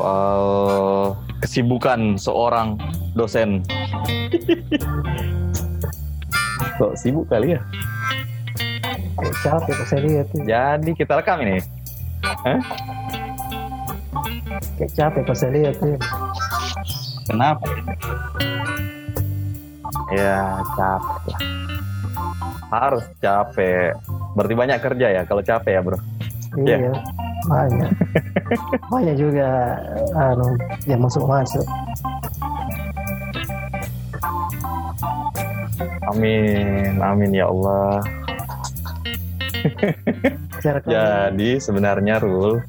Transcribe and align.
soal 0.00 0.42
kesibukan 1.44 2.16
seorang 2.16 2.80
dosen. 3.12 3.60
Kok 6.80 6.96
sibuk 6.96 7.28
kali 7.28 7.52
ya? 7.52 7.60
Kayak 9.20 9.36
capek 9.44 9.72
kok 9.76 9.88
saya 9.92 10.00
lihat 10.08 10.26
tuh. 10.32 10.40
Jadi 10.48 10.90
kita 10.96 11.12
rekam 11.20 11.44
ini. 11.44 11.60
Hah? 12.24 12.60
Kayak 14.80 14.92
capek 14.96 15.20
kok 15.28 15.36
saya 15.36 15.52
lihat 15.52 15.74
tuh. 15.76 16.00
Kenapa? 17.28 17.68
Ya 20.16 20.64
capek 20.72 21.22
lah. 21.28 21.40
Harus 22.72 23.04
capek. 23.20 23.92
Berarti 24.32 24.54
banyak 24.56 24.78
kerja 24.80 25.06
ya 25.20 25.22
kalau 25.28 25.44
capek 25.44 25.72
ya 25.76 25.80
bro? 25.84 25.98
Iya. 26.64 26.88
Ya. 26.88 26.92
Banyak. 27.48 27.90
banyak 28.90 29.16
juga 29.16 29.78
anu 30.18 30.58
yang 30.84 31.00
masuk-masuk. 31.00 31.64
Amin, 36.10 36.98
amin 36.98 37.30
ya 37.30 37.46
Allah. 37.46 38.02
Jadi 40.60 41.50
sebenarnya 41.62 42.18
Rul, 42.18 42.60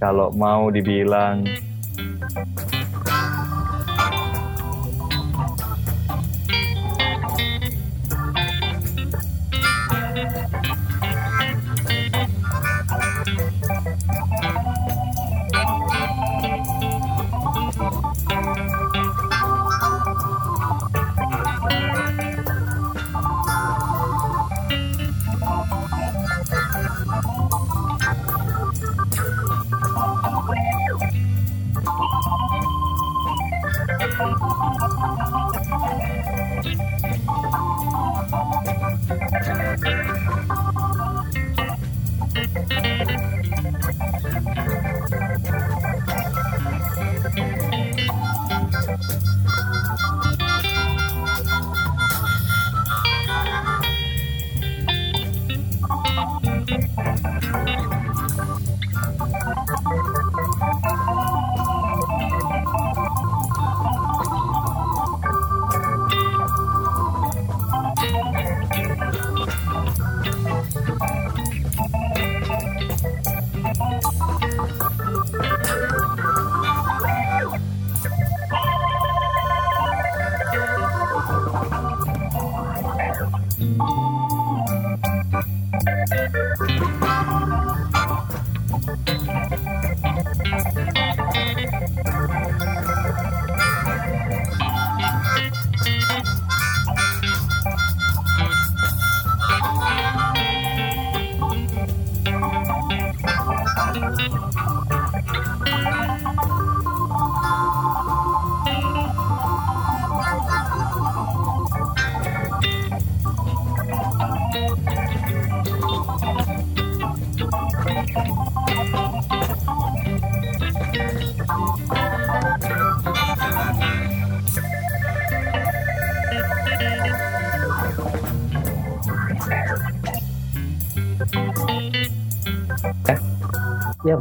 kalau 0.00 0.32
mau 0.32 0.72
dibilang 0.72 1.44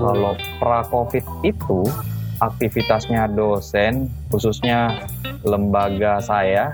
kalau 0.07 0.39
pra 0.63 0.87
covid 0.87 1.25
itu 1.43 1.83
aktivitasnya 2.39 3.27
dosen 3.35 4.07
khususnya 4.31 5.03
lembaga 5.43 6.23
saya 6.23 6.71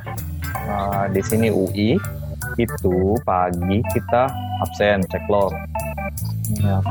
eh, 0.54 1.06
di 1.10 1.22
sini 1.26 1.50
UI 1.50 1.98
itu 2.62 3.18
pagi 3.26 3.82
kita 3.98 4.30
absen 4.62 5.02
cek 5.10 5.26
log 5.26 5.50
Ya, 6.60 6.84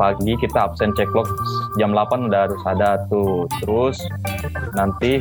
pagi 0.00 0.34
kita 0.40 0.72
absen 0.72 0.90
cek 0.96 1.12
log 1.14 1.28
jam 1.76 1.92
8 1.92 2.26
udah 2.26 2.48
harus 2.48 2.62
ada 2.64 2.96
tuh. 3.06 3.44
Terus 3.60 4.00
nanti 4.72 5.20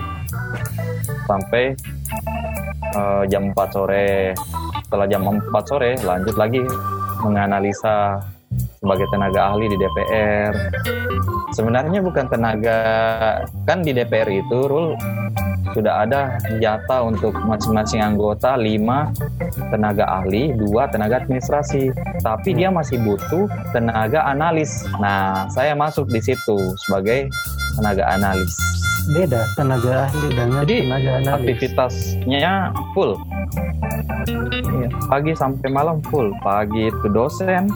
sampai 1.27 1.75
eh, 2.95 3.23
jam 3.29 3.51
4 3.51 3.75
sore. 3.75 4.31
Setelah 4.87 5.05
jam 5.11 5.27
4 5.27 5.69
sore 5.69 5.91
lanjut 6.01 6.35
lagi 6.39 6.63
menganalisa 7.21 8.23
sebagai 8.85 9.09
tenaga 9.09 9.49
ahli 9.49 9.65
di 9.65 9.77
DPR. 9.81 10.53
Sebenarnya 11.57 12.05
bukan 12.05 12.29
tenaga 12.29 12.77
kan 13.65 13.81
di 13.81 13.97
DPR 13.97 14.29
itu 14.29 14.69
Rul 14.69 14.93
sudah 15.73 16.05
ada 16.05 16.37
jatah 16.61 17.03
untuk 17.03 17.33
masing-masing 17.33 17.99
anggota 17.99 18.53
5 18.53 19.73
tenaga 19.73 20.05
ahli, 20.21 20.53
2 20.53 20.93
tenaga 20.93 21.25
administrasi. 21.25 21.89
Tapi 22.21 22.53
dia 22.53 22.69
masih 22.69 23.01
butuh 23.01 23.49
tenaga 23.73 24.23
analis. 24.29 24.85
Nah, 25.01 25.49
saya 25.49 25.73
masuk 25.73 26.07
di 26.07 26.21
situ 26.21 26.55
sebagai 26.85 27.27
tenaga 27.75 28.05
analis. 28.13 28.53
Beda 29.11 29.49
tenaga 29.57 30.07
ahli 30.07 30.27
dengan 30.31 30.61
Jadi, 30.63 30.77
tenaga 30.85 31.09
analis. 31.17 31.33
Aktivitasnya 31.33 32.53
full. 32.93 33.17
Iya, 34.25 34.89
Pagi 35.11 35.31
sampai 35.37 35.69
malam 35.69 36.01
full. 36.09 36.33
Pagi 36.41 36.89
itu 36.89 37.07
dosen, 37.11 37.69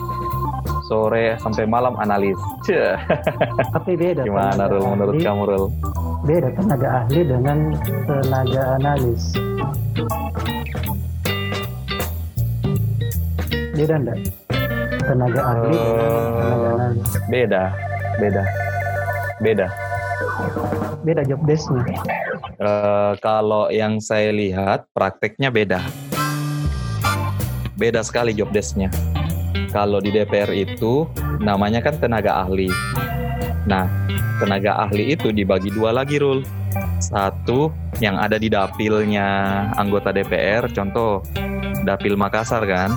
sore 0.90 1.38
sampai 1.38 1.64
malam 1.64 1.94
analis. 1.96 2.34
Cih, 2.66 2.98
Tapi 3.70 3.94
beda. 3.94 4.26
Gimana 4.26 4.66
Rul 4.66 4.82
menurut 4.90 5.14
ahli- 5.14 5.22
kamu 5.22 5.42
Rul? 5.46 5.64
Beda 6.20 6.48
tenaga 6.50 6.88
ahli 7.00 7.20
dengan 7.22 7.58
tenaga 8.04 8.62
analis. 8.74 9.22
Beda 13.70 13.94
enggak? 13.96 14.18
Tenaga 15.00 15.40
ahli 15.46 15.70
dengan 15.70 16.10
tenaga 16.34 16.58
Eh, 16.60 16.74
analis. 16.74 17.06
beda, 17.26 17.62
beda, 18.18 18.42
beda. 19.40 19.66
Beda 21.00 21.22
job 21.24 21.40
desk-nya. 21.46 21.82
Eh, 22.60 23.12
kalau 23.18 23.72
yang 23.72 24.02
saya 24.02 24.28
lihat 24.28 24.84
prakteknya 24.92 25.48
beda. 25.48 25.80
Beda 27.72 28.04
sekali 28.04 28.36
job 28.36 28.52
desk-nya. 28.52 28.92
Kalau 29.70 30.02
di 30.02 30.10
DPR 30.10 30.50
itu 30.50 31.06
namanya 31.38 31.78
kan 31.78 31.94
tenaga 31.96 32.42
ahli. 32.42 32.66
Nah, 33.70 33.86
tenaga 34.42 34.82
ahli 34.82 35.14
itu 35.14 35.30
dibagi 35.30 35.70
dua 35.70 35.94
lagi, 35.94 36.18
Rul. 36.18 36.42
Satu 36.98 37.70
yang 38.02 38.18
ada 38.18 38.36
di 38.36 38.50
dapilnya 38.50 39.26
anggota 39.78 40.10
DPR, 40.10 40.68
contoh 40.74 41.22
dapil 41.86 42.18
Makassar 42.18 42.66
kan. 42.66 42.90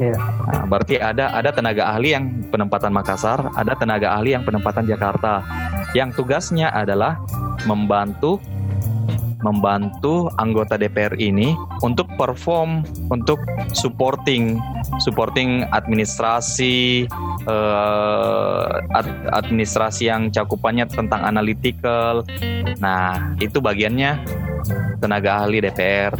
Iya. 0.00 0.16
Nah, 0.18 0.64
berarti 0.70 0.96
ada 0.96 1.34
ada 1.34 1.50
tenaga 1.52 1.90
ahli 1.92 2.16
yang 2.16 2.24
penempatan 2.48 2.94
Makassar, 2.94 3.52
ada 3.52 3.72
tenaga 3.76 4.16
ahli 4.16 4.32
yang 4.32 4.46
penempatan 4.46 4.88
Jakarta. 4.88 5.44
Yang 5.92 6.22
tugasnya 6.22 6.72
adalah 6.72 7.20
membantu 7.68 8.40
membantu 9.42 10.30
anggota 10.38 10.78
DPR 10.78 11.18
ini 11.18 11.54
untuk 11.82 12.06
perform 12.14 12.86
untuk 13.10 13.42
supporting 13.74 14.56
supporting 15.02 15.66
administrasi 15.74 17.06
uh, 17.50 18.66
administrasi 19.34 20.08
yang 20.08 20.30
cakupannya 20.30 20.86
tentang 20.88 21.26
analytical. 21.26 22.22
Nah, 22.78 23.34
itu 23.42 23.58
bagiannya 23.58 24.22
tenaga 25.02 25.42
ahli 25.44 25.58
DPR. 25.58 26.14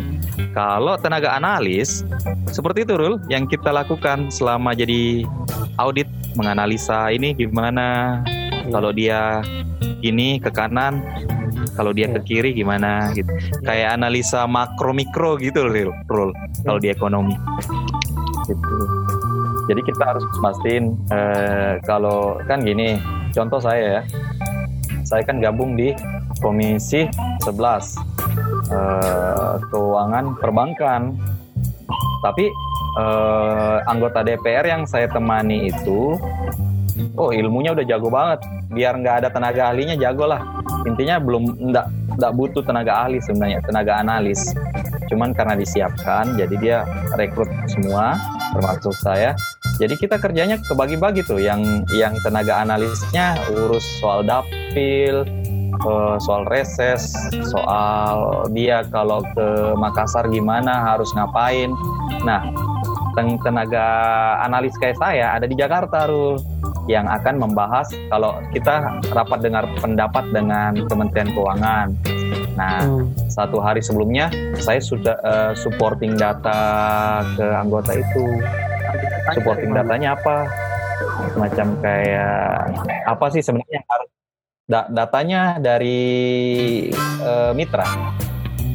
Kalau 0.53 0.99
tenaga 1.01 1.33
analis, 1.39 2.05
seperti 2.51 2.85
itu 2.85 2.99
Rul, 2.99 3.15
yang 3.33 3.49
kita 3.49 3.73
lakukan 3.73 4.29
selama 4.29 4.77
jadi 4.77 5.25
audit, 5.81 6.09
menganalisa 6.37 7.09
ini 7.13 7.33
gimana, 7.33 8.21
ya. 8.27 8.69
kalau 8.69 8.91
dia 8.93 9.41
ini 10.03 10.37
ke 10.43 10.51
kanan, 10.53 11.01
kalau 11.77 11.93
dia 11.95 12.11
ke 12.11 12.21
kiri 12.25 12.51
gimana 12.53 13.11
gitu. 13.15 13.31
Ya. 13.31 13.41
Kayak 13.63 13.89
analisa 14.01 14.45
makro 14.47 14.93
mikro 14.93 15.39
gitu 15.39 15.67
Rul, 15.67 15.93
Rul 16.09 16.31
ya. 16.33 16.63
kalau 16.67 16.79
di 16.81 16.89
ekonomi. 16.91 17.37
Gitu. 18.47 18.77
Jadi 19.71 19.81
kita 19.87 20.03
harus 20.03 20.25
mastiin 20.43 20.99
eh, 21.09 21.79
kalau 21.87 22.37
kan 22.51 22.67
gini, 22.67 22.99
contoh 23.31 23.63
saya 23.63 24.01
ya, 24.01 24.03
saya 25.07 25.23
kan 25.23 25.39
gabung 25.39 25.79
di 25.79 25.95
komisi 26.43 27.07
11 27.47 28.13
uh, 28.73 29.61
keuangan 29.71 30.35
perbankan. 30.39 31.15
Tapi 32.23 32.47
uh, 32.99 33.83
anggota 33.91 34.23
DPR 34.23 34.67
yang 34.67 34.83
saya 34.87 35.11
temani 35.11 35.71
itu, 35.71 36.17
oh 37.17 37.31
ilmunya 37.31 37.73
udah 37.77 37.85
jago 37.87 38.09
banget. 38.09 38.41
Biar 38.73 38.97
nggak 38.97 39.17
ada 39.25 39.29
tenaga 39.29 39.73
ahlinya 39.73 39.97
jago 39.97 40.29
lah. 40.29 40.41
Intinya 40.89 41.21
belum 41.21 41.73
nggak 41.73 41.87
nggak 42.13 42.33
butuh 42.37 42.63
tenaga 42.65 43.09
ahli 43.09 43.19
sebenarnya, 43.25 43.65
tenaga 43.65 43.93
analis. 44.01 44.53
Cuman 45.09 45.33
karena 45.33 45.57
disiapkan, 45.57 46.37
jadi 46.37 46.55
dia 46.61 46.79
rekrut 47.17 47.49
semua, 47.69 48.17
termasuk 48.53 48.93
saya. 48.97 49.37
Jadi 49.81 49.97
kita 49.97 50.21
kerjanya 50.21 50.61
kebagi-bagi 50.61 51.25
tuh, 51.25 51.41
yang 51.41 51.85
yang 51.93 52.13
tenaga 52.21 52.61
analisnya 52.61 53.37
urus 53.53 53.85
soal 54.01 54.25
dapil, 54.25 55.25
uh, 55.85 56.17
soal 56.21 56.45
reses, 56.49 57.13
soal 57.49 58.45
dia 58.53 58.85
kalau 58.93 59.25
ke 59.33 59.77
Makassar 59.77 60.29
gimana 60.29 60.85
harus 60.93 61.09
ngapain. 61.17 61.73
Nah, 62.25 62.45
ten 63.17 63.37
tenaga 63.41 63.85
analis 64.45 64.77
kayak 64.81 65.01
saya 65.01 65.37
ada 65.37 65.49
di 65.49 65.57
Jakarta, 65.57 66.09
Rul, 66.09 66.41
yang 66.91 67.07
akan 67.07 67.39
membahas 67.39 67.87
kalau 68.11 68.43
kita 68.51 68.99
rapat 69.15 69.39
dengar 69.39 69.65
pendapat 69.79 70.25
dengan 70.35 70.75
Kementerian 70.91 71.31
Keuangan. 71.31 71.87
Nah, 72.59 72.85
hmm. 72.85 73.31
satu 73.31 73.63
hari 73.63 73.81
sebelumnya 73.81 74.29
saya 74.59 74.83
sudah 74.83 75.17
uh, 75.23 75.53
supporting 75.55 76.19
data 76.19 77.23
ke 77.39 77.47
anggota 77.55 77.97
itu. 77.97 78.25
Supporting 79.39 79.71
datanya 79.73 80.19
apa? 80.19 80.51
Macam 81.39 81.79
kayak 81.79 82.75
apa 83.07 83.27
sih 83.31 83.43
sebenarnya 83.43 83.81
harus 83.87 84.11
da 84.67 84.81
datanya 84.91 85.63
dari 85.63 86.91
uh, 87.23 87.55
mitra. 87.55 87.87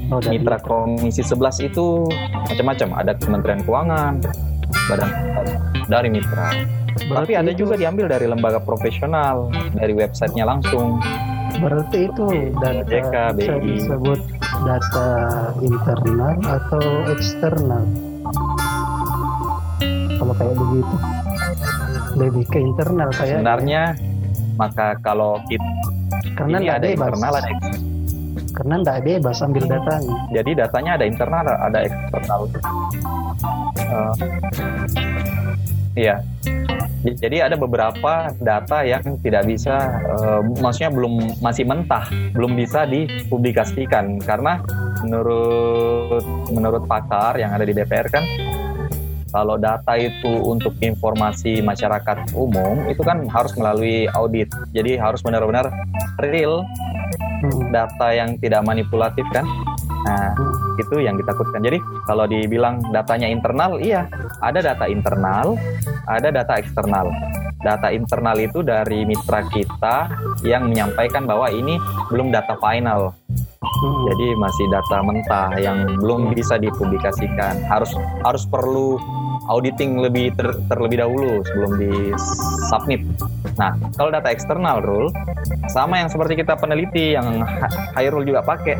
Oh, 0.07 0.24
dari 0.24 0.39
mitra 0.39 0.56
Komisi 0.63 1.19
11 1.19 1.68
itu 1.68 2.07
macam-macam. 2.48 2.89
Ada 3.04 3.12
Kementerian 3.19 3.62
Keuangan, 3.68 4.13
badan 4.88 5.12
dari 5.92 6.07
mitra. 6.07 6.87
Berarti 7.06 7.34
Tapi 7.34 7.34
ada 7.38 7.52
itu... 7.54 7.60
juga 7.66 7.74
diambil 7.78 8.06
dari 8.10 8.26
lembaga 8.26 8.60
profesional, 8.62 9.54
dari 9.78 9.94
websitenya 9.94 10.46
langsung. 10.50 10.98
Berarti 11.58 12.10
itu 12.10 12.26
data 12.60 12.84
JK, 12.86 13.16
bisa 13.38 13.56
disebut 13.62 14.20
data 14.66 15.10
internal 15.62 16.36
atau 16.44 16.86
eksternal? 17.14 17.84
Kalau 20.18 20.34
kayak 20.34 20.56
begitu, 20.58 20.96
lebih 22.18 22.46
ke 22.50 22.60
internal 22.62 23.10
kayak. 23.14 23.42
Sebenarnya 23.42 23.82
maka 24.58 24.98
kalau 25.06 25.38
kita 25.46 25.66
karena 26.38 26.58
ini 26.62 26.70
ada 26.70 26.86
bebas. 26.86 26.98
internal 26.98 27.34
ada 27.34 27.50
eksternal. 27.50 27.86
Karena 28.58 28.74
tidak 28.82 28.98
bebas 29.06 29.38
ambil 29.46 29.64
datanya. 29.70 30.18
Jadi 30.34 30.52
datanya 30.58 30.92
ada 30.98 31.06
internal 31.06 31.46
ada 31.46 31.80
eksternal. 31.86 32.40
Uh, 33.88 34.14
iya. 35.98 36.22
Jadi 37.08 37.40
ada 37.40 37.56
beberapa 37.56 38.36
data 38.42 38.84
yang 38.84 39.22
tidak 39.24 39.48
bisa, 39.48 40.02
uh, 40.12 40.42
maksudnya 40.60 40.92
belum 40.92 41.40
masih 41.40 41.64
mentah, 41.64 42.04
belum 42.36 42.58
bisa 42.58 42.84
dipublikasikan 42.84 44.20
karena 44.20 44.60
menurut 45.06 46.26
menurut 46.52 46.84
pakar 46.90 47.38
yang 47.38 47.54
ada 47.54 47.64
di 47.64 47.72
DPR 47.72 48.10
kan 48.10 48.26
kalau 49.32 49.60
data 49.60 49.94
itu 50.00 50.32
untuk 50.42 50.74
informasi 50.80 51.60
masyarakat 51.62 52.34
umum 52.34 52.88
itu 52.88 53.04
kan 53.04 53.28
harus 53.28 53.54
melalui 53.60 54.08
audit. 54.16 54.48
Jadi 54.72 54.96
harus 54.96 55.20
benar-benar 55.22 55.70
real 56.24 56.64
hmm. 57.44 57.70
data 57.70 58.08
yang 58.16 58.40
tidak 58.40 58.64
manipulatif 58.64 59.28
kan. 59.36 59.46
Nah, 60.08 60.32
itu 60.80 61.04
yang 61.04 61.20
ditakutkan. 61.20 61.60
Jadi 61.60 61.84
kalau 62.08 62.24
dibilang 62.26 62.80
datanya 62.96 63.28
internal, 63.28 63.78
iya, 63.84 64.08
ada 64.42 64.60
data 64.62 64.86
internal, 64.86 65.57
ada 66.06 66.30
data 66.30 66.54
eksternal. 66.57 67.10
Data 67.57 67.89
internal 67.89 68.38
itu 68.38 68.62
dari 68.62 69.01
mitra 69.04 69.42
kita 69.50 70.13
yang 70.45 70.69
menyampaikan 70.69 71.25
bahwa 71.25 71.50
ini 71.50 71.81
belum 72.13 72.30
data 72.30 72.54
final. 72.62 73.18
Jadi 73.81 74.28
masih 74.38 74.66
data 74.69 74.98
mentah 75.01 75.50
yang 75.57 75.86
belum 75.98 76.34
bisa 76.38 76.62
dipublikasikan. 76.62 77.66
Harus 77.66 77.92
harus 78.22 78.45
perlu 78.45 79.01
auditing 79.50 79.98
lebih 79.98 80.36
ter, 80.36 80.54
terlebih 80.69 81.01
dahulu 81.01 81.42
sebelum 81.45 81.72
di 81.80 81.94
submit. 82.69 83.01
Nah, 83.57 83.74
kalau 83.98 84.13
data 84.13 84.30
eksternal 84.30 84.83
rule 84.83 85.10
sama 85.72 86.04
yang 86.04 86.10
seperti 86.12 86.38
kita 86.38 86.60
peneliti 86.60 87.18
yang 87.18 87.42
Hairul 87.98 88.28
juga 88.28 88.44
pakai 88.44 88.78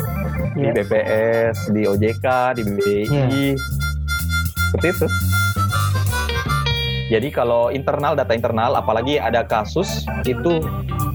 yeah. 0.54 0.54
di 0.54 0.62
iya. 0.70 0.72
BPS, 0.76 1.58
di 1.72 1.82
OJK, 1.88 2.26
di 2.58 2.62
BBI. 2.68 3.06
Yeah. 3.08 3.56
Seperti 4.70 4.88
itu. 4.92 5.08
Jadi 7.08 7.32
kalau 7.32 7.72
internal 7.72 8.20
data 8.20 8.36
internal 8.36 8.76
apalagi 8.76 9.16
ada 9.16 9.48
kasus 9.48 10.04
itu 10.28 10.60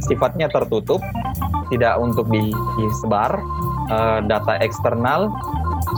sifatnya 0.08 0.48
tertutup, 0.48 1.04
tidak 1.68 2.00
untuk 2.00 2.28
disebar. 2.32 3.40
Uh, 3.92 4.24
data 4.24 4.56
eksternal 4.62 5.28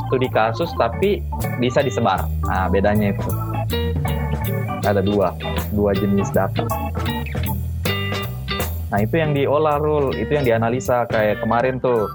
studi 0.09 0.27
kasus 0.27 0.73
tapi 0.75 1.23
bisa 1.63 1.79
disebar. 1.85 2.27
Nah, 2.49 2.67
bedanya 2.67 3.15
itu. 3.15 3.31
Ada 4.83 4.99
dua, 4.99 5.31
dua 5.71 5.95
jenis 5.95 6.29
data. 6.35 6.67
Nah, 8.95 8.99
itu 9.03 9.15
yang 9.19 9.35
diolah 9.35 9.79
Rul, 9.83 10.15
itu 10.15 10.39
yang 10.39 10.47
dianalisa 10.47 11.07
kayak 11.11 11.43
kemarin 11.43 11.83
tuh 11.83 12.07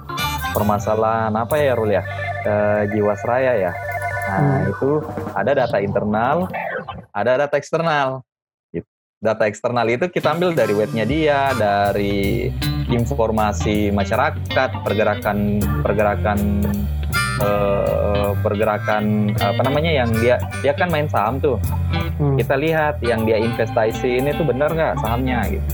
permasalahan 0.55 1.35
apa 1.35 1.55
ya 1.59 1.75
Rul 1.75 1.91
ya? 1.91 2.03
E, 2.47 2.53
Jiwasraya 2.95 3.53
ya. 3.59 3.71
Nah, 4.29 4.39
hmm. 4.39 4.71
itu 4.71 4.89
ada 5.35 5.51
data 5.57 5.77
internal, 5.81 6.47
ada 7.21 7.45
data 7.45 7.55
eksternal. 7.59 8.23
Data 9.19 9.43
eksternal 9.51 9.83
itu 9.91 10.07
kita 10.07 10.31
ambil 10.31 10.55
dari 10.55 10.71
webnya 10.71 11.03
dia, 11.03 11.51
dari 11.51 12.47
informasi 12.87 13.91
masyarakat, 13.91 14.69
pergerakan 14.79 15.59
pergerakan 15.83 16.39
uh, 17.43 18.31
pergerakan 18.39 19.33
apa 19.35 19.61
namanya 19.65 19.91
yang 20.03 20.09
dia 20.19 20.39
dia 20.61 20.71
kan 20.75 20.91
main 20.91 21.07
saham 21.07 21.39
tuh 21.39 21.57
hmm. 22.19 22.37
kita 22.39 22.55
lihat 22.59 22.99
yang 23.03 23.23
dia 23.23 23.39
investasi 23.39 24.23
ini 24.23 24.35
tuh 24.35 24.45
benar 24.47 24.71
nggak 24.71 24.99
sahamnya 25.01 25.39
gitu 25.47 25.67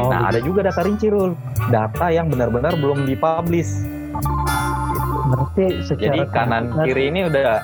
oh, 0.00 0.10
nah 0.10 0.28
gitu. 0.28 0.30
ada 0.32 0.38
juga 0.42 0.60
data 0.68 0.80
rinci 0.84 1.08
rul 1.08 1.32
data 1.68 2.06
yang 2.12 2.28
benar-benar 2.32 2.74
belum 2.76 3.04
dipublish 3.04 3.84
berarti 5.28 5.84
secara 5.84 6.04
jadi 6.08 6.20
kanan 6.32 6.64
kiri 6.88 7.12
ini 7.12 7.28
udah 7.28 7.60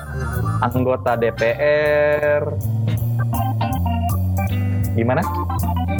anggota 0.61 1.17
DPR 1.17 2.45
gimana? 4.95 5.21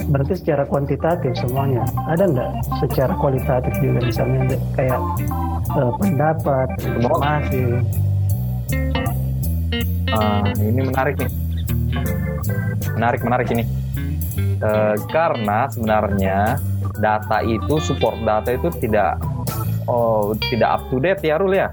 Berarti 0.10 0.34
secara 0.40 0.64
kuantitatif 0.66 1.36
semuanya. 1.36 1.84
Ada 2.08 2.26
nggak 2.32 2.52
secara 2.82 3.14
kualitatif 3.20 3.74
juga 3.84 4.00
misalnya 4.02 4.56
kayak 4.74 5.00
uh, 5.76 5.92
pendapat 6.00 6.68
informasi? 6.82 7.64
Uh, 10.16 10.48
ini 10.64 10.82
menarik 10.88 11.16
nih. 11.20 11.32
Menarik 12.96 13.22
menarik 13.22 13.48
ini. 13.52 13.64
Uh, 14.64 14.96
karena 15.12 15.68
sebenarnya 15.68 16.56
data 17.04 17.44
itu 17.44 17.76
support 17.84 18.16
data 18.24 18.56
itu 18.56 18.72
tidak 18.80 19.20
oh 19.92 20.32
tidak 20.48 20.80
up 20.80 20.82
to 20.88 20.98
date 21.04 21.20
ya 21.22 21.36
Rul 21.36 21.54
ya? 21.54 21.70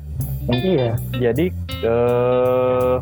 Iya. 0.50 0.99
Jadi 1.14 1.55
uh, 1.87 2.99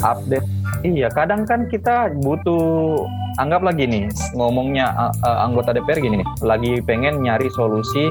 update 0.00 0.48
iya 0.86 1.08
kadang 1.10 1.46
kan 1.48 1.66
kita 1.66 2.12
butuh 2.22 3.06
anggap 3.38 3.62
lagi 3.62 3.86
nih 3.86 4.10
ngomongnya 4.34 4.90
uh, 4.94 5.38
anggota 5.46 5.74
DPR 5.74 6.02
gini 6.02 6.22
nih 6.22 6.28
lagi 6.42 6.72
pengen 6.82 7.22
nyari 7.22 7.50
solusi 7.54 8.10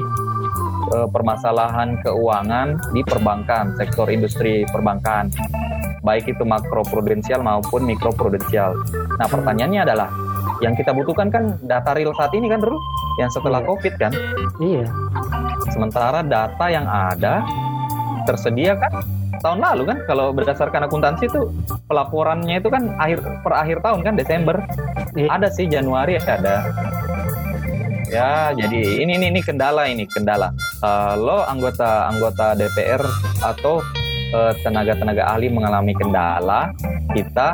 uh, 0.92 1.08
permasalahan 1.08 2.00
keuangan 2.00 2.80
di 2.92 3.04
perbankan, 3.04 3.76
sektor 3.76 4.08
industri 4.08 4.64
perbankan. 4.68 5.28
Baik 6.06 6.30
itu 6.30 6.46
makro 6.46 6.86
prudensial 6.86 7.42
maupun 7.42 7.84
mikro 7.84 8.14
prudensial. 8.14 8.72
Nah, 9.18 9.26
pertanyaannya 9.26 9.80
adalah 9.82 10.08
yang 10.64 10.74
kita 10.74 10.94
butuhkan 10.94 11.28
kan 11.28 11.58
data 11.66 11.92
real 11.92 12.14
saat 12.16 12.32
ini 12.32 12.48
kan, 12.48 12.62
Ru? 12.62 12.78
Yang 13.18 13.38
setelah 13.38 13.60
iya. 13.60 13.68
Covid 13.68 13.94
kan? 13.98 14.12
Iya. 14.62 14.86
Sementara 15.74 16.22
data 16.22 16.66
yang 16.70 16.86
ada 16.86 17.42
tersedia 18.24 18.78
kan 18.78 19.17
tahun 19.40 19.58
lalu 19.62 19.82
kan 19.88 19.98
kalau 20.06 20.30
berdasarkan 20.34 20.86
akuntansi 20.86 21.30
itu 21.30 21.50
pelaporannya 21.86 22.60
itu 22.60 22.68
kan 22.68 22.92
akhir 22.98 23.18
per 23.42 23.52
akhir 23.54 23.78
tahun 23.82 24.00
kan 24.04 24.14
Desember. 24.18 24.56
Iya. 25.14 25.28
Ada 25.34 25.48
sih 25.54 25.66
Januari 25.66 26.20
ada. 26.20 26.68
Ya, 28.08 28.56
jadi 28.56 29.04
ini 29.04 29.20
ini 29.20 29.26
ini 29.28 29.40
kendala 29.44 29.84
ini 29.84 30.08
kendala. 30.08 30.48
Uh, 30.80 31.12
lo 31.12 31.44
anggota 31.44 32.08
anggota 32.08 32.56
DPR 32.56 33.04
atau 33.44 33.84
uh, 34.32 34.52
tenaga-tenaga 34.64 35.28
ahli 35.28 35.52
mengalami 35.52 35.92
kendala, 35.92 36.72
kita 37.12 37.52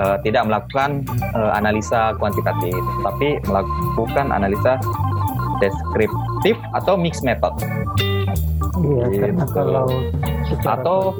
uh, 0.00 0.16
tidak 0.24 0.48
melakukan 0.48 1.04
uh, 1.36 1.52
analisa 1.52 2.16
kuantitatif, 2.16 2.72
tapi 3.04 3.36
melakukan 3.44 4.32
analisa 4.32 4.80
deskriptif 5.60 6.56
atau 6.72 6.96
mixed 6.96 7.20
method. 7.20 7.52
Iya, 8.74 9.04
gitu. 9.10 9.20
karena 9.22 9.44
kalau 9.50 9.86
atau 10.64 11.14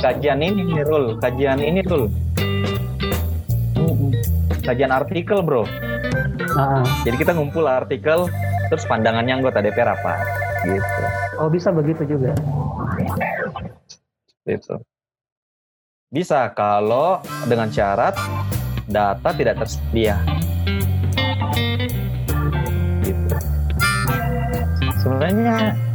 kajian 0.00 0.40
ini 0.44 0.84
rule, 0.84 1.16
kajian 1.18 1.60
ini 1.60 1.80
rule. 1.86 2.12
Kajian 4.62 4.92
artikel, 4.92 5.40
Bro. 5.40 5.64
Ah. 6.52 6.84
Jadi 7.08 7.16
kita 7.16 7.32
ngumpul 7.32 7.64
artikel 7.64 8.28
terus 8.68 8.84
pandangannya 8.84 9.40
anggota 9.40 9.64
DPR 9.64 9.96
apa 9.96 10.14
gitu. 10.66 11.02
Oh, 11.40 11.48
bisa 11.48 11.72
begitu 11.72 12.04
juga. 12.04 12.36
Itu. 14.44 14.76
Bisa 16.08 16.52
kalau 16.52 17.20
dengan 17.48 17.68
syarat 17.68 18.16
data 18.88 19.30
tidak 19.36 19.60
tersedia. 19.60 20.16
Gitu. 23.04 23.36
Sebenarnya 25.00 25.87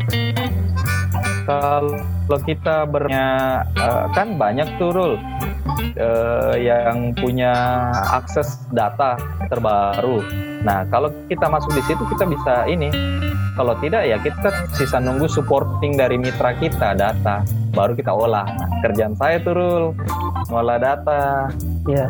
kalau 1.44 2.40
kita 2.48 2.88
bernya 2.88 3.62
uh, 3.76 4.08
kan 4.16 4.40
banyak 4.40 4.68
tuh 4.80 4.92
Rul 4.96 5.14
uh, 6.00 6.56
yang 6.56 7.12
punya 7.18 7.54
akses 8.16 8.64
data 8.72 9.20
terbaru. 9.52 10.24
Nah, 10.64 10.88
kalau 10.88 11.12
kita 11.28 11.52
masuk 11.52 11.76
di 11.76 11.84
situ 11.84 12.04
kita 12.08 12.24
bisa 12.28 12.68
ini. 12.72 12.90
Kalau 13.54 13.78
tidak 13.78 14.10
ya 14.10 14.18
kita 14.18 14.50
sisa 14.74 14.98
nunggu 14.98 15.30
supporting 15.30 15.94
dari 15.94 16.18
mitra 16.18 16.58
kita 16.58 16.98
data, 16.98 17.46
baru 17.70 17.94
kita 17.94 18.10
olah. 18.10 18.50
Nah, 18.50 18.82
kerjaan 18.82 19.14
saya 19.14 19.38
tuh 19.46 19.54
Rul, 19.54 19.86
ngolah 20.50 20.80
data. 20.80 21.52
Ya 21.88 22.08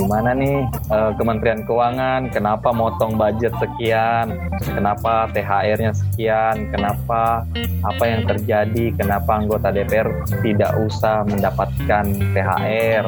gimana 0.00 0.32
nih 0.32 0.64
uh, 0.88 1.12
Kementerian 1.18 1.66
Keuangan? 1.66 2.30
Kenapa 2.32 2.72
motong 2.72 3.20
budget 3.20 3.52
sekian? 3.60 4.38
Kenapa 4.62 5.28
THR-nya 5.34 5.92
sekian? 5.92 6.70
Kenapa 6.72 7.44
apa 7.84 8.04
yang 8.06 8.24
terjadi? 8.24 8.94
Kenapa 8.96 9.40
anggota 9.40 9.68
DPR 9.74 10.08
tidak 10.40 10.72
usah 10.80 11.26
mendapatkan 11.26 12.04
THR 12.32 13.04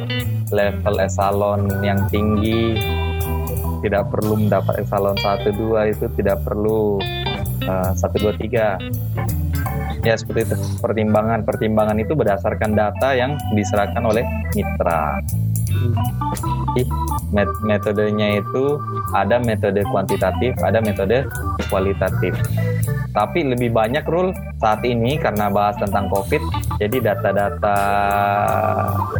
level 0.52 0.96
esalon 1.00 1.70
yang 1.80 2.00
tinggi. 2.12 2.76
Tidak 3.82 4.14
perlu 4.14 4.38
mendapat 4.46 4.86
esalon 4.86 5.18
1 5.18 5.42
2 5.58 5.90
itu 5.90 6.06
tidak 6.14 6.38
perlu 6.46 7.02
uh, 7.66 7.90
1 7.90 7.98
2 7.98 8.30
3 8.38 9.41
ya 10.02 10.18
seperti 10.18 10.50
itu 10.50 10.56
pertimbangan 10.82 11.46
pertimbangan 11.46 11.98
itu 12.02 12.12
berdasarkan 12.18 12.74
data 12.74 13.14
yang 13.14 13.38
diserahkan 13.54 14.02
oleh 14.02 14.26
mitra 14.54 15.22
metodenya 17.64 18.40
itu 18.40 18.80
ada 19.12 19.40
metode 19.40 19.82
kuantitatif, 19.88 20.52
ada 20.60 20.78
metode 20.84 21.26
kualitatif. 21.68 22.36
Tapi 23.12 23.44
lebih 23.44 23.76
banyak 23.76 24.04
rule 24.08 24.32
saat 24.56 24.80
ini 24.88 25.20
karena 25.20 25.52
bahas 25.52 25.76
tentang 25.76 26.08
COVID, 26.08 26.40
jadi 26.80 27.12
data-data 27.12 27.76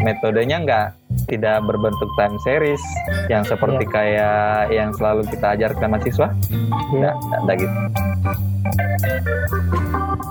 metodenya 0.00 0.64
nggak 0.64 0.86
tidak 1.28 1.60
berbentuk 1.68 2.08
time 2.16 2.36
series 2.40 2.80
yang 3.28 3.44
seperti 3.44 3.84
yeah. 3.84 3.92
kayak 3.92 4.60
yang 4.72 4.90
selalu 4.96 5.28
kita 5.28 5.56
ajarkan 5.60 5.88
mahasiswa. 5.92 6.28
Tidak, 6.32 7.14
yeah. 7.16 7.40
tidak 7.44 7.56
gitu 7.68 7.76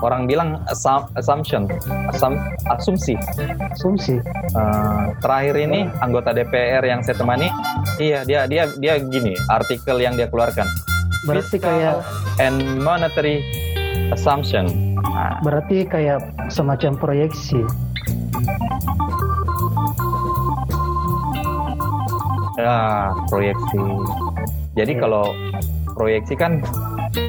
orang 0.02 0.26
bilang 0.26 0.58
assumption, 0.68 1.70
assum, 2.10 2.34
asumsi. 2.68 3.14
Asumsi. 3.72 4.18
Uh, 4.52 5.14
terakhir 5.22 5.54
ini 5.56 5.86
anggota 6.02 6.34
DPR 6.34 6.82
yang 6.82 7.00
saya 7.06 7.16
temani, 7.16 7.48
iya 8.02 8.26
dia 8.26 8.44
dia 8.50 8.66
dia 8.76 8.98
gini 8.98 9.38
artikel 9.48 10.02
yang 10.02 10.18
dia 10.18 10.26
keluarkan. 10.26 10.66
Berarti 11.22 11.56
Fiscal 11.56 11.70
kayak 11.70 11.96
and 12.42 12.82
monetary 12.82 13.46
assumption. 14.10 14.66
Nah. 14.98 15.38
Berarti 15.40 15.86
kayak 15.86 16.50
semacam 16.50 16.98
proyeksi. 16.98 17.62
Ah, 22.58 23.14
proyeksi. 23.30 23.80
Jadi 24.74 24.92
yeah. 24.96 25.00
kalau 25.00 25.24
proyeksi 25.94 26.34
kan 26.34 26.64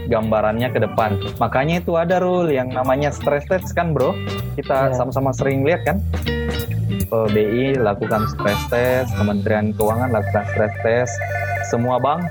gambarannya 0.08 0.70
ke 0.72 0.80
depan. 0.84 1.20
Makanya 1.40 1.84
itu 1.84 1.96
ada 1.96 2.20
rule 2.20 2.52
yang 2.52 2.72
namanya 2.72 3.10
stress 3.10 3.48
test 3.48 3.74
kan 3.76 3.92
bro. 3.92 4.16
Kita 4.56 4.92
yeah. 4.92 4.96
sama-sama 4.96 5.32
sering 5.36 5.64
lihat 5.64 5.84
kan. 5.88 5.98
BI 7.14 7.78
lakukan 7.78 8.26
stress 8.34 8.58
test, 8.74 9.14
Kementerian 9.14 9.70
Keuangan 9.78 10.10
lakukan 10.10 10.50
stress 10.50 10.74
test, 10.82 11.14
semua 11.70 12.02
bank 12.02 12.26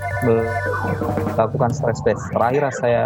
lakukan 1.39 1.71
stress 1.71 2.03
test. 2.03 2.19
Terakhir 2.35 2.67
saya 2.75 3.03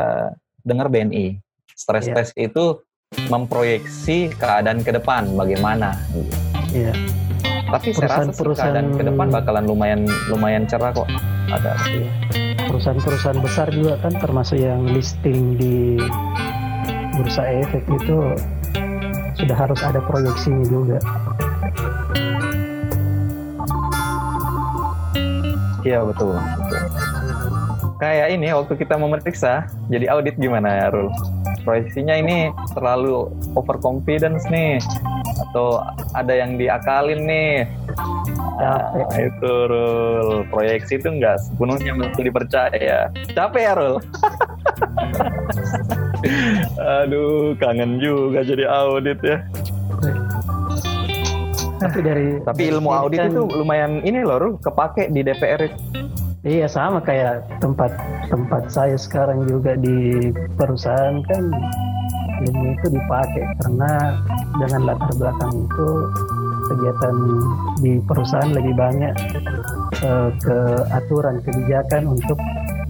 dengar 0.65 0.89
BNI, 0.89 1.37
stress 1.77 2.09
yeah. 2.09 2.17
test 2.17 2.33
itu 2.33 2.81
memproyeksi 3.29 4.33
keadaan 4.41 4.81
ke 4.81 4.89
depan 4.89 5.29
bagaimana. 5.37 5.93
Iya. 6.73 6.89
Yeah. 6.89 6.97
Tapi 7.69 7.93
saya 7.93 8.25
rasa 8.25 8.33
keadaan 8.33 8.97
ke 8.97 9.03
depan 9.05 9.27
bakalan 9.29 9.69
lumayan 9.69 10.01
lumayan 10.33 10.65
cerah 10.65 10.89
kok. 10.89 11.05
Ada. 11.51 11.77
Yeah 11.93 12.46
perusahaan-perusahaan 12.67 13.39
besar 13.41 13.67
juga 13.71 13.95
kan 14.03 14.13
termasuk 14.19 14.59
yang 14.59 14.83
listing 14.91 15.55
di 15.55 15.97
bursa 17.17 17.43
efek 17.63 17.83
itu 17.89 18.17
sudah 19.37 19.57
harus 19.57 19.79
ada 19.81 20.03
proyeksinya 20.03 20.65
juga. 20.67 20.99
Iya 25.87 26.03
betul. 26.03 26.35
Kayak 27.97 28.27
ini 28.35 28.47
waktu 28.53 28.73
kita 28.77 28.99
memeriksa 28.99 29.65
jadi 29.89 30.11
audit 30.13 30.35
gimana 30.37 30.69
ya 30.69 30.87
Rul? 30.93 31.09
Proyeksinya 31.65 32.19
ini 32.19 32.51
terlalu 32.75 33.31
overconfidence 33.55 34.45
nih 34.51 34.77
atau 35.51 35.81
ada 36.13 36.33
yang 36.33 36.59
diakalin 36.59 37.23
nih? 37.25 37.67
Capek. 38.57 39.05
Nah, 39.05 39.19
itu 39.21 39.53
Rul. 39.69 40.29
Proyeksi 40.49 40.97
itu 40.97 41.09
nggak 41.13 41.37
sepenuhnya 41.45 41.93
mesti 41.93 42.21
dipercaya. 42.25 43.09
Capek 43.33 43.61
ya 43.61 43.73
Rul? 43.77 43.95
Aduh 47.05 47.53
kangen 47.61 48.01
juga 48.01 48.41
jadi 48.41 48.65
audit 48.65 49.19
ya. 49.21 49.37
Tapi 51.77 51.99
dari 52.01 52.41
tapi 52.41 52.73
ilmu 52.73 52.89
audit 52.89 53.21
kan, 53.21 53.29
itu 53.29 53.45
lumayan 53.53 54.01
ini 54.01 54.25
loh 54.25 54.41
Rul 54.41 54.53
kepake 54.57 55.13
di 55.13 55.21
DPR 55.21 55.69
itu. 55.69 55.77
Iya 56.47 56.65
sama 56.69 57.03
kayak 57.03 57.43
tempat 57.59 57.91
tempat 58.31 58.71
saya 58.71 58.95
sekarang 58.95 59.45
juga 59.45 59.75
di 59.77 60.31
perusahaan 60.55 61.19
kan 61.27 61.51
ilmu 62.45 62.63
itu 62.77 62.87
dipakai 62.93 63.43
karena 63.63 63.91
dengan 64.61 64.81
latar 64.93 65.11
belakang 65.17 65.53
itu 65.65 65.89
kegiatan 66.67 67.15
di 67.79 67.93
perusahaan 68.03 68.51
lebih 68.51 68.73
banyak 68.75 69.13
uh, 70.03 70.29
ke 70.35 70.57
aturan 70.91 71.39
kebijakan 71.41 72.03
untuk 72.11 72.37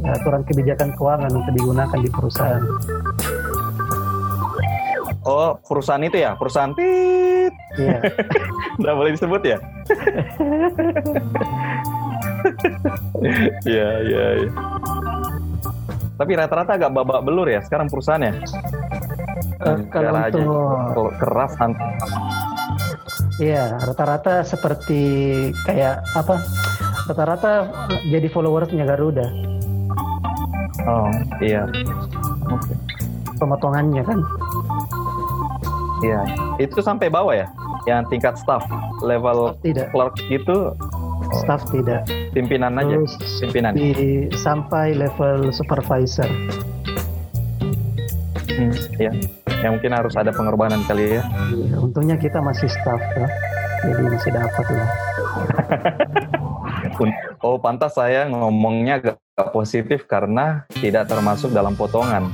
aturan 0.08 0.42
kebijakan 0.46 0.90
keuangan 0.96 1.32
untuk 1.34 1.52
digunakan 1.54 2.00
di 2.00 2.10
perusahaan. 2.10 2.64
Oh, 5.28 5.60
perusahaan 5.60 6.00
itu 6.00 6.24
ya, 6.24 6.40
perusahaan 6.40 6.72
tit. 6.72 7.52
Iya. 7.76 8.00
Nggak 8.80 8.96
boleh 8.96 9.12
disebut 9.12 9.42
ya? 9.44 9.58
Iya, 13.68 13.90
iya, 14.08 14.26
iya. 14.40 14.52
Tapi 16.18 16.32
rata-rata 16.34 16.80
agak 16.80 16.92
babak 16.96 17.22
belur 17.22 17.46
ya 17.46 17.62
sekarang 17.62 17.92
perusahaannya. 17.92 18.42
Kalau 19.92 20.22
untuk 20.90 21.10
keras 21.20 21.54
Iya, 23.38 23.78
rata-rata 23.78 24.42
seperti 24.42 25.02
kayak 25.62 26.02
apa? 26.18 26.42
Rata-rata 27.06 27.70
jadi 28.10 28.26
followersnya 28.34 28.84
Garuda. 28.84 29.30
Oh, 30.88 31.12
iya. 31.44 31.68
Oke. 32.48 32.74
Okay. 32.74 32.78
pemotongannya 33.38 34.02
kan. 34.02 34.20
Iya, 36.02 36.22
itu 36.58 36.82
sampai 36.82 37.10
bawah 37.10 37.34
ya, 37.38 37.48
yang 37.86 38.06
tingkat 38.10 38.34
staff 38.38 38.66
level 39.06 39.54
Staff 39.54 39.62
tidak, 39.62 39.88
clerk 39.94 40.16
gitu 40.30 40.58
staff 41.44 41.62
tidak. 41.70 42.02
pimpinan 42.34 42.78
aja, 42.78 42.98
Terus 42.98 43.14
pimpinan. 43.42 43.74
di 43.78 44.30
sampai 44.34 44.98
level 44.98 45.54
supervisor. 45.54 46.30
Hmm, 48.58 48.74
iya. 48.98 49.12
Ya 49.68 49.76
mungkin 49.76 49.92
harus 49.92 50.16
ada 50.16 50.32
pengorbanan 50.32 50.80
kali 50.88 51.20
ya. 51.20 51.28
Ya, 51.52 51.76
untungnya 51.76 52.16
kita 52.16 52.40
masih 52.40 52.72
staff 52.72 53.04
ya. 53.20 53.28
Jadi 53.84 54.04
masih 54.08 54.32
dapat 54.32 54.66
lah. 54.72 54.90
Un- 57.04 57.20
Oh 57.44 57.60
pantas 57.60 58.00
saya 58.00 58.32
ngomongnya 58.32 58.98
gak, 59.04 59.18
gak 59.36 59.50
positif 59.52 60.08
karena 60.08 60.64
tidak 60.80 61.12
termasuk 61.12 61.52
dalam 61.52 61.76
potongan. 61.76 62.32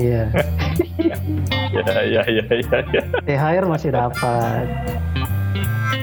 Iya. 0.00 0.32
Ya 1.76 1.84
ya 2.08 2.22
ya 2.24 2.44
ya. 2.48 2.78
ya. 2.88 3.02
THR 3.28 3.68
masih 3.68 3.92
dapat. 3.92 4.64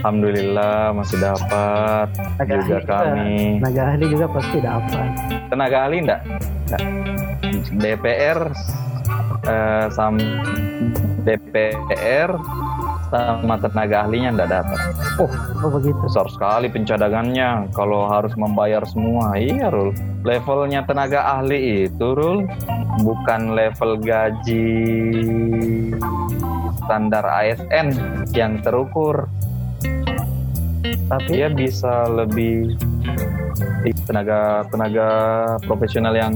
Alhamdulillah 0.06 0.94
masih 0.94 1.18
dapat 1.18 2.08
Tenaga 2.38 2.54
juga 2.62 2.78
ahli 2.78 2.86
kami. 2.86 3.34
Tenaga 3.58 3.82
ahli 3.90 4.06
juga 4.06 4.26
pasti 4.30 4.58
dapat. 4.62 5.10
Tenaga 5.50 5.78
ahli 5.90 5.98
enggak? 6.06 6.22
Enggak. 6.70 6.82
DPR 7.82 8.40
eh, 9.48 9.86
sam 9.92 10.16
DPR 11.24 12.32
sama 13.14 13.56
tenaga 13.62 14.10
ahlinya 14.10 14.34
enggak 14.34 14.52
dapat. 14.52 14.80
Oh 15.22 15.70
begitu. 15.70 16.02
Besar 16.10 16.26
sekali 16.34 16.68
pencadangannya 16.68 17.70
kalau 17.78 18.10
harus 18.10 18.34
membayar 18.34 18.82
semua. 18.90 19.38
Iya, 19.38 19.70
Rul. 19.70 19.94
Levelnya 20.26 20.82
tenaga 20.88 21.22
ahli 21.40 21.86
itu, 21.86 22.08
Rul, 22.18 22.50
bukan 23.06 23.54
level 23.54 24.02
gaji 24.02 24.66
standar 26.84 27.24
ASN 27.24 27.94
yang 28.34 28.60
terukur. 28.66 29.30
Tapi 30.84 31.30
Dia 31.30 31.54
bisa 31.54 32.10
lebih 32.10 32.74
tenaga 34.10 34.66
tenaga 34.72 35.08
profesional 35.64 36.16
yang 36.18 36.34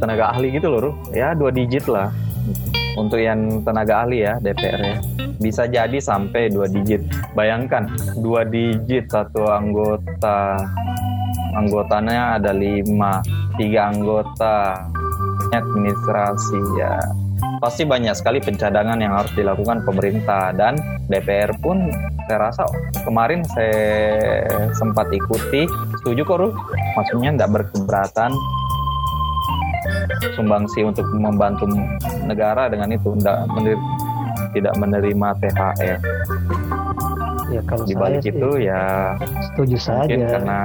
tenaga 0.00 0.32
ahli 0.32 0.56
gitu 0.56 0.72
loh, 0.72 0.80
Rul. 0.80 0.94
Ya, 1.12 1.36
dua 1.36 1.52
digit 1.52 1.84
lah. 1.86 2.08
Untuk 2.98 3.22
yang 3.22 3.62
tenaga 3.62 4.02
ahli 4.02 4.26
ya, 4.26 4.40
DPR 4.42 4.80
ya. 4.80 4.96
Bisa 5.38 5.68
jadi 5.68 6.00
sampai 6.00 6.50
dua 6.50 6.66
digit. 6.66 7.04
Bayangkan, 7.36 7.86
dua 8.18 8.48
digit 8.48 9.12
satu 9.12 9.46
anggota. 9.46 10.58
Anggotanya 11.54 12.40
ada 12.40 12.50
lima, 12.50 13.22
tiga 13.60 13.92
anggota. 13.92 14.88
Administrasi 15.50 16.60
ya. 16.78 16.98
Pasti 17.60 17.84
banyak 17.84 18.16
sekali 18.16 18.40
pencadangan 18.40 18.96
yang 19.04 19.12
harus 19.12 19.32
dilakukan 19.36 19.84
pemerintah 19.84 20.54
dan 20.56 20.80
DPR 21.12 21.52
pun 21.60 21.92
saya 22.30 22.46
rasa 22.46 22.62
kemarin 23.02 23.42
saya 23.42 24.46
sempat 24.70 25.10
ikuti 25.10 25.66
setuju 25.98 26.22
kok 26.22 26.38
Ruh 26.38 26.54
maksudnya 26.94 27.34
tidak 27.34 27.50
berkeberatan 27.58 28.30
sumbangsi 30.34 30.80
untuk 30.82 31.06
membantu 31.12 31.64
negara 32.24 32.68
dengan 32.68 32.92
itu 32.92 33.12
tidak 33.18 33.36
menerima, 33.48 33.84
tidak 34.52 34.74
menerima 34.76 35.28
THR 35.40 35.98
ya 37.50 37.60
kalau 37.66 37.82
di 37.82 37.94
balik 37.94 38.22
sih 38.22 38.30
itu 38.30 38.50
ya 38.62 39.18
setuju 39.42 39.76
saja. 39.76 40.14
karena 40.38 40.60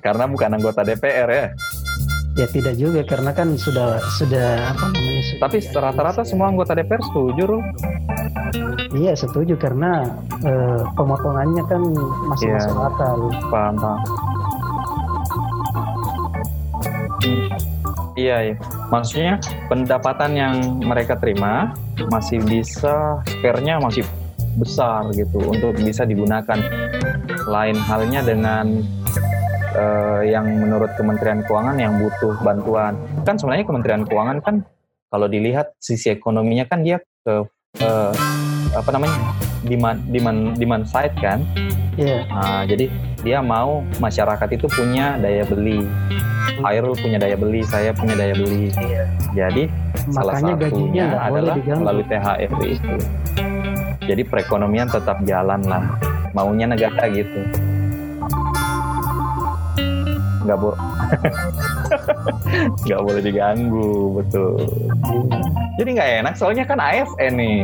karena 0.00 0.24
bukan 0.26 0.50
anggota 0.56 0.80
DPR 0.82 1.28
ya 1.28 1.46
Ya 2.38 2.46
tidak 2.46 2.78
juga 2.78 3.02
karena 3.02 3.34
kan 3.34 3.58
sudah 3.58 3.98
sudah 4.16 4.70
apa 4.70 4.86
namanya? 4.88 5.22
Sudah 5.28 5.40
tapi 5.42 5.56
rata-rata 5.66 6.22
semua 6.22 6.46
anggota 6.48 6.72
DPR 6.72 7.02
setuju 7.02 7.42
Ruh 7.44 7.64
Iya 8.94 9.12
setuju 9.12 9.58
karena 9.58 10.06
eh, 10.40 10.80
pemotongannya 10.94 11.62
kan 11.66 11.82
masih 12.30 12.48
Iya. 12.48 12.62
masuk 12.64 12.78
akal. 12.86 13.18
paham 13.50 13.74
paham 13.76 13.98
iya 18.20 18.36
iya 18.52 18.56
maksudnya 18.92 19.40
pendapatan 19.72 20.30
yang 20.36 20.54
mereka 20.84 21.16
terima 21.16 21.72
masih 22.12 22.44
bisa 22.44 23.24
spare-nya 23.24 23.80
masih 23.80 24.04
besar 24.60 25.08
gitu 25.16 25.40
untuk 25.40 25.72
bisa 25.80 26.04
digunakan 26.04 26.58
lain 27.48 27.76
halnya 27.80 28.20
dengan 28.20 28.84
eh, 29.72 30.22
yang 30.28 30.44
menurut 30.44 30.92
Kementerian 30.98 31.40
Keuangan 31.46 31.76
yang 31.80 31.96
butuh 31.96 32.36
bantuan 32.44 33.00
kan 33.24 33.40
sebenarnya 33.40 33.64
Kementerian 33.64 34.04
Keuangan 34.04 34.38
kan 34.44 34.56
kalau 35.10 35.26
dilihat 35.26 35.72
sisi 35.80 36.12
ekonominya 36.12 36.68
kan 36.68 36.84
dia 36.84 37.00
ke 37.24 37.34
eh, 37.80 38.14
apa 38.76 38.90
namanya 38.92 39.16
demand 39.64 39.98
demand 40.12 40.40
demand 40.60 40.84
side 40.84 41.16
kan 41.18 41.40
Iya. 42.00 42.24
Nah, 42.32 42.62
jadi 42.64 42.86
dia 43.20 43.38
mau 43.44 43.84
masyarakat 44.00 44.48
itu 44.56 44.66
punya 44.72 45.20
daya 45.20 45.44
beli. 45.44 45.84
Hairul 46.60 46.94
punya 46.96 47.16
daya 47.16 47.36
beli, 47.36 47.64
saya 47.64 47.90
punya 47.96 48.14
daya 48.16 48.34
beli. 48.36 48.68
Jadi 49.32 49.68
salah 50.12 50.36
Makanya 50.36 50.54
gajinya 50.56 51.04
satunya 51.08 51.28
adalah 51.28 51.56
melalui 51.56 52.04
THR 52.08 52.52
itu. 52.66 52.96
Jadi 54.04 54.22
perekonomian 54.26 54.88
tetap 54.90 55.22
jalan 55.24 55.60
lah. 55.64 55.84
Maunya 56.36 56.66
negara 56.68 57.08
gitu. 57.10 57.40
Nggak 60.40 60.56
bo 60.56 60.72
nggak 62.86 63.00
boleh 63.02 63.22
diganggu, 63.22 64.14
betul. 64.20 64.56
Iya. 64.62 65.38
Jadi 65.80 65.88
nggak 65.96 66.10
enak, 66.24 66.34
soalnya 66.38 66.64
kan 66.64 66.78
ASN 66.78 67.32
nih. 67.36 67.58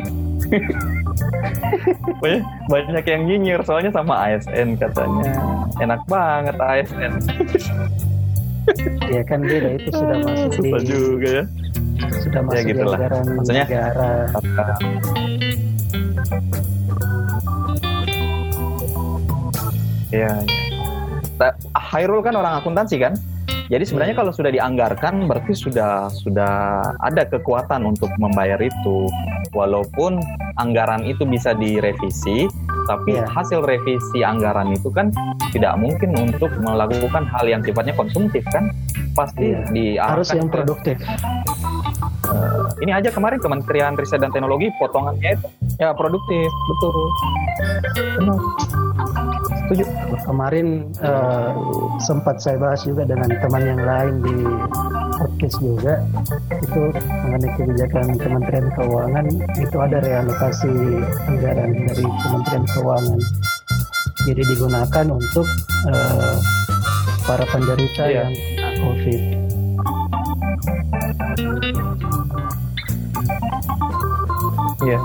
banyak, 2.22 2.42
banyak 2.68 3.04
yang 3.06 3.22
nyinyir 3.26 3.60
soalnya 3.64 3.90
sama 3.94 4.14
ASN 4.30 4.76
katanya. 4.78 5.32
Enak 5.78 6.00
banget 6.10 6.56
ASN. 6.58 7.12
Ya 9.14 9.22
kan 9.22 9.40
beda 9.40 9.78
itu 9.78 9.88
sudah 9.90 10.16
masuk 10.20 10.64
di 10.64 10.70
juga 10.84 11.28
ya. 11.30 11.44
sudah 12.20 12.40
masuk 12.42 12.58
di 12.58 12.70
gitulah. 12.74 12.98
anggaran 12.98 13.24
Maksudnya- 13.38 13.66
negara. 13.66 14.10
Iya. 20.08 20.32
Ta- 21.36 21.56
Hairul 21.76 22.24
kan 22.24 22.34
orang 22.34 22.62
akuntansi 22.62 22.96
kan? 22.96 23.14
Jadi 23.66 23.82
sebenarnya 23.82 24.14
Iya. 24.14 24.20
kalau 24.22 24.32
sudah 24.32 24.50
dianggarkan 24.54 25.26
berarti 25.26 25.52
sudah 25.52 26.06
sudah 26.08 26.54
ada 27.02 27.26
kekuatan 27.26 27.82
untuk 27.82 28.08
membayar 28.16 28.62
itu. 28.62 29.10
Walaupun 29.50 30.22
anggaran 30.54 31.02
itu 31.02 31.26
bisa 31.26 31.50
direvisi, 31.52 32.46
tapi 32.86 33.18
Iya. 33.18 33.26
hasil 33.28 33.60
revisi 33.62 34.22
anggaran 34.22 34.72
itu 34.72 34.88
kan 34.88 35.10
tidak 35.50 35.74
mungkin 35.76 36.14
untuk 36.16 36.50
melakukan 36.58 37.26
hal 37.28 37.44
yang 37.44 37.60
sifatnya 37.60 37.92
konsumtif 37.92 38.46
kan? 38.48 38.70
Pasti 39.12 39.52
Iya. 39.52 39.66
diarahkan 39.70 40.14
Harus 40.14 40.28
yang 40.32 40.48
produktif. 40.48 40.96
ini 42.82 42.92
aja 42.92 43.08
kemarin 43.08 43.38
Kementerian 43.38 43.94
Riset 43.94 44.20
dan 44.20 44.28
Teknologi 44.28 44.68
potongannya 44.76 45.38
itu 45.38 45.46
ya 45.78 45.94
produktif, 45.94 46.50
betul. 46.68 46.94
Benar. 48.18 48.38
Setuju. 49.66 49.84
Kemarin 50.26 50.66
eh, 51.00 51.50
sempat 51.98 52.38
saya 52.38 52.58
bahas 52.58 52.82
juga 52.82 53.02
dengan 53.02 53.30
teman 53.30 53.62
yang 53.62 53.80
lain 53.80 54.14
di 54.22 54.36
podcast 55.26 55.58
juga 55.58 55.94
itu 56.54 56.82
mengenai 57.26 57.50
kebijakan 57.58 58.06
Kementerian 58.14 58.68
Keuangan 58.78 59.26
itu 59.58 59.76
ada 59.82 59.98
realokasi 59.98 60.70
anggaran 61.26 61.70
dari 61.74 62.04
Kementerian 62.06 62.64
Keuangan 62.70 63.20
jadi 64.26 64.42
digunakan 64.42 65.06
untuk 65.10 65.46
eh, 65.90 66.36
para 67.26 67.44
penderita 67.50 68.06
Iya. 68.06 68.22
yang 68.22 68.32
COVID. 68.86 69.22
Iya. 74.86 74.98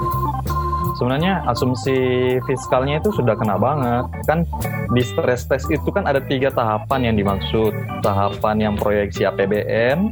Sebenarnya 1.01 1.33
asumsi 1.49 1.97
fiskalnya 2.45 3.01
itu 3.01 3.09
sudah 3.09 3.33
kena 3.33 3.57
banget. 3.57 4.05
Kan 4.29 4.45
di 4.91 5.03
stress 5.07 5.47
test 5.47 5.71
itu 5.71 5.87
kan 5.87 6.03
ada 6.03 6.19
tiga 6.19 6.51
tahapan 6.51 7.11
yang 7.11 7.15
dimaksud. 7.15 7.71
Tahapan 8.03 8.55
yang 8.59 8.75
proyeksi 8.75 9.23
APBN 9.23 10.11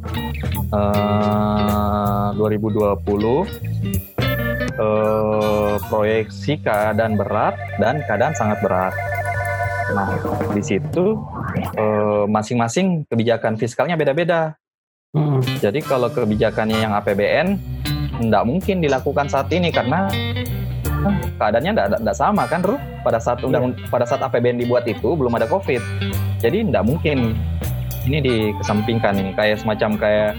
eh, 0.71 2.27
2020, 2.35 3.43
eh, 4.79 5.75
proyeksi 5.91 6.53
keadaan 6.63 7.19
berat 7.19 7.59
dan 7.77 7.99
keadaan 8.07 8.33
sangat 8.35 8.63
berat. 8.63 8.95
Nah, 9.89 10.15
di 10.55 10.61
situ 10.63 11.19
eh, 11.75 12.23
masing-masing 12.29 13.03
kebijakan 13.09 13.59
fiskalnya 13.59 13.99
beda-beda. 13.99 14.55
Mm, 15.09 15.41
Jadi 15.57 15.81
kalau 15.81 16.07
kebijakannya 16.13 16.85
yang 16.85 16.93
APBN 16.93 17.57
nggak 18.19 18.43
mungkin 18.45 18.83
dilakukan 18.83 19.31
saat 19.31 19.49
ini 19.49 19.73
karena 19.73 20.11
keadaannya 21.39 21.71
nggak 22.03 22.17
sama 22.17 22.45
kan, 22.47 22.63
Ruh? 22.63 22.79
Pada 23.01 23.19
saat 23.19 23.39
undang 23.43 23.75
pada 23.87 24.03
saat 24.03 24.19
APBN 24.23 24.59
dibuat 24.59 24.83
itu 24.85 25.15
belum 25.15 25.35
ada 25.39 25.47
COVID, 25.47 25.79
jadi 26.43 26.67
nggak 26.67 26.83
mungkin 26.83 27.35
ini 28.07 28.19
dikesampingkan 28.23 29.15
ini 29.19 29.31
kayak 29.35 29.61
semacam 29.61 29.89
kayak 29.99 30.31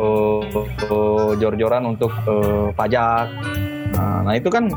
uh, 0.00 0.42
uh, 0.88 1.30
jor-joran 1.38 1.84
untuk 1.86 2.12
uh, 2.28 2.72
pajak. 2.74 3.28
Nah, 3.92 4.24
nah 4.24 4.34
itu 4.36 4.48
kan 4.48 4.72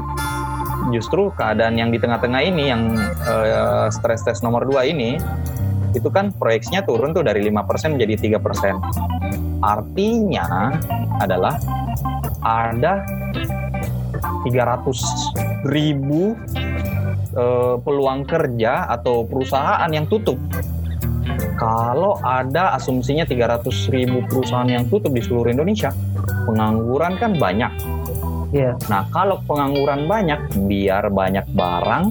justru 0.94 1.32
keadaan 1.34 1.80
yang 1.80 1.90
di 1.90 1.98
tengah-tengah 1.98 2.42
ini 2.46 2.70
yang 2.70 2.94
uh, 3.26 3.88
stress 3.90 4.22
test 4.28 4.44
nomor 4.46 4.68
dua 4.68 4.86
ini 4.86 5.18
itu 5.96 6.12
kan 6.12 6.30
proyeksinya 6.36 6.84
turun 6.84 7.16
tuh 7.16 7.24
dari 7.24 7.48
5% 7.48 7.96
menjadi 7.96 8.36
3%. 8.36 9.64
Artinya 9.64 10.76
adalah 11.24 11.56
ada 12.44 13.02
300 14.46 15.70
ribu 15.70 16.38
uh, 17.36 17.76
peluang 17.82 18.26
kerja 18.26 18.90
atau 18.90 19.26
perusahaan 19.26 19.90
yang 19.90 20.06
tutup. 20.06 20.38
Kalau 21.56 22.20
ada 22.20 22.76
asumsinya 22.76 23.24
300 23.24 23.66
ribu 23.92 24.22
perusahaan 24.28 24.68
yang 24.68 24.86
tutup 24.92 25.16
di 25.16 25.24
seluruh 25.24 25.50
Indonesia, 25.50 25.90
pengangguran 26.46 27.16
kan 27.16 27.32
banyak 27.40 27.72
Yeah. 28.56 28.80
Nah 28.88 29.04
kalau 29.12 29.44
pengangguran 29.44 30.08
banyak, 30.08 30.40
biar 30.64 31.12
banyak 31.12 31.44
barang, 31.52 32.04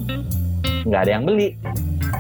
nggak 0.85 1.01
ada 1.01 1.11
yang 1.11 1.25
beli. 1.25 1.57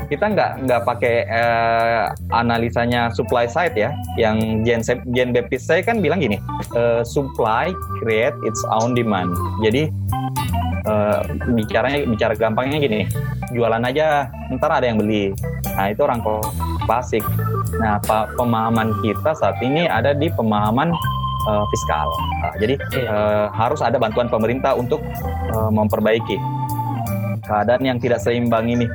Kita 0.05 0.31
nggak 0.31 0.69
nggak 0.69 0.83
pakai 0.85 1.25
uh, 1.27 2.13
analisanya 2.31 3.11
supply 3.15 3.49
side 3.49 3.75
ya. 3.75 3.91
Yang 4.21 4.37
Jen 4.63 4.81
Jen 5.11 5.29
Baptist 5.33 5.67
saya 5.67 5.81
kan 5.81 6.05
bilang 6.05 6.21
gini, 6.21 6.39
uh, 6.77 7.03
supply 7.03 7.73
create 8.05 8.37
its 8.45 8.61
own 8.69 8.93
demand. 8.93 9.33
Jadi 9.65 9.89
uh, 10.87 11.25
bicaranya 11.57 12.05
bicara 12.05 12.35
gampangnya 12.37 12.79
gini, 12.79 13.09
jualan 13.57 13.83
aja, 13.83 14.29
ntar 14.55 14.71
ada 14.71 14.87
yang 14.87 15.01
beli. 15.01 15.33
Nah 15.75 15.91
itu 15.91 16.01
orang 16.05 16.21
klasik. 16.85 17.25
Nah 17.81 17.99
pemahaman 18.39 18.95
kita 19.03 19.35
saat 19.35 19.59
ini 19.65 19.89
ada 19.89 20.15
di 20.15 20.31
pemahaman 20.31 20.95
uh, 21.49 21.65
fiskal. 21.73 22.09
Uh, 22.45 22.55
jadi 22.61 22.75
uh, 23.09 23.47
harus 23.51 23.81
ada 23.83 23.99
bantuan 23.99 24.31
pemerintah 24.31 24.77
untuk 24.77 25.03
uh, 25.51 25.71
memperbaiki 25.73 26.39
keadaan 27.45 27.85
yang 27.85 27.99
tidak 28.01 28.25
seimbang 28.25 28.73
ini, 28.73 28.89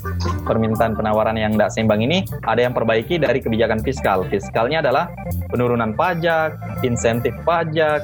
permintaan 0.50 0.98
penawaran 0.98 1.38
yang 1.38 1.54
tidak 1.54 1.70
seimbang 1.70 2.02
ini, 2.02 2.26
ada 2.50 2.66
yang 2.66 2.74
perbaiki 2.74 3.22
dari 3.22 3.38
kebijakan 3.38 3.86
fiskal. 3.86 4.26
Fiskalnya 4.26 4.82
adalah 4.82 5.14
penurunan 5.54 5.94
pajak, 5.94 6.58
insentif 6.82 7.38
pajak, 7.46 8.02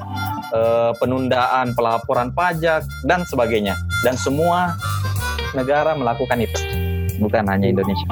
penundaan 1.02 1.74
pelaporan 1.74 2.30
pajak, 2.38 2.86
dan 3.10 3.26
sebagainya. 3.26 3.74
Dan 4.06 4.14
semua 4.14 4.78
negara 5.58 5.98
melakukan 5.98 6.46
itu, 6.46 6.62
bukan 7.18 7.50
hanya 7.50 7.66
Indonesia. 7.66 8.06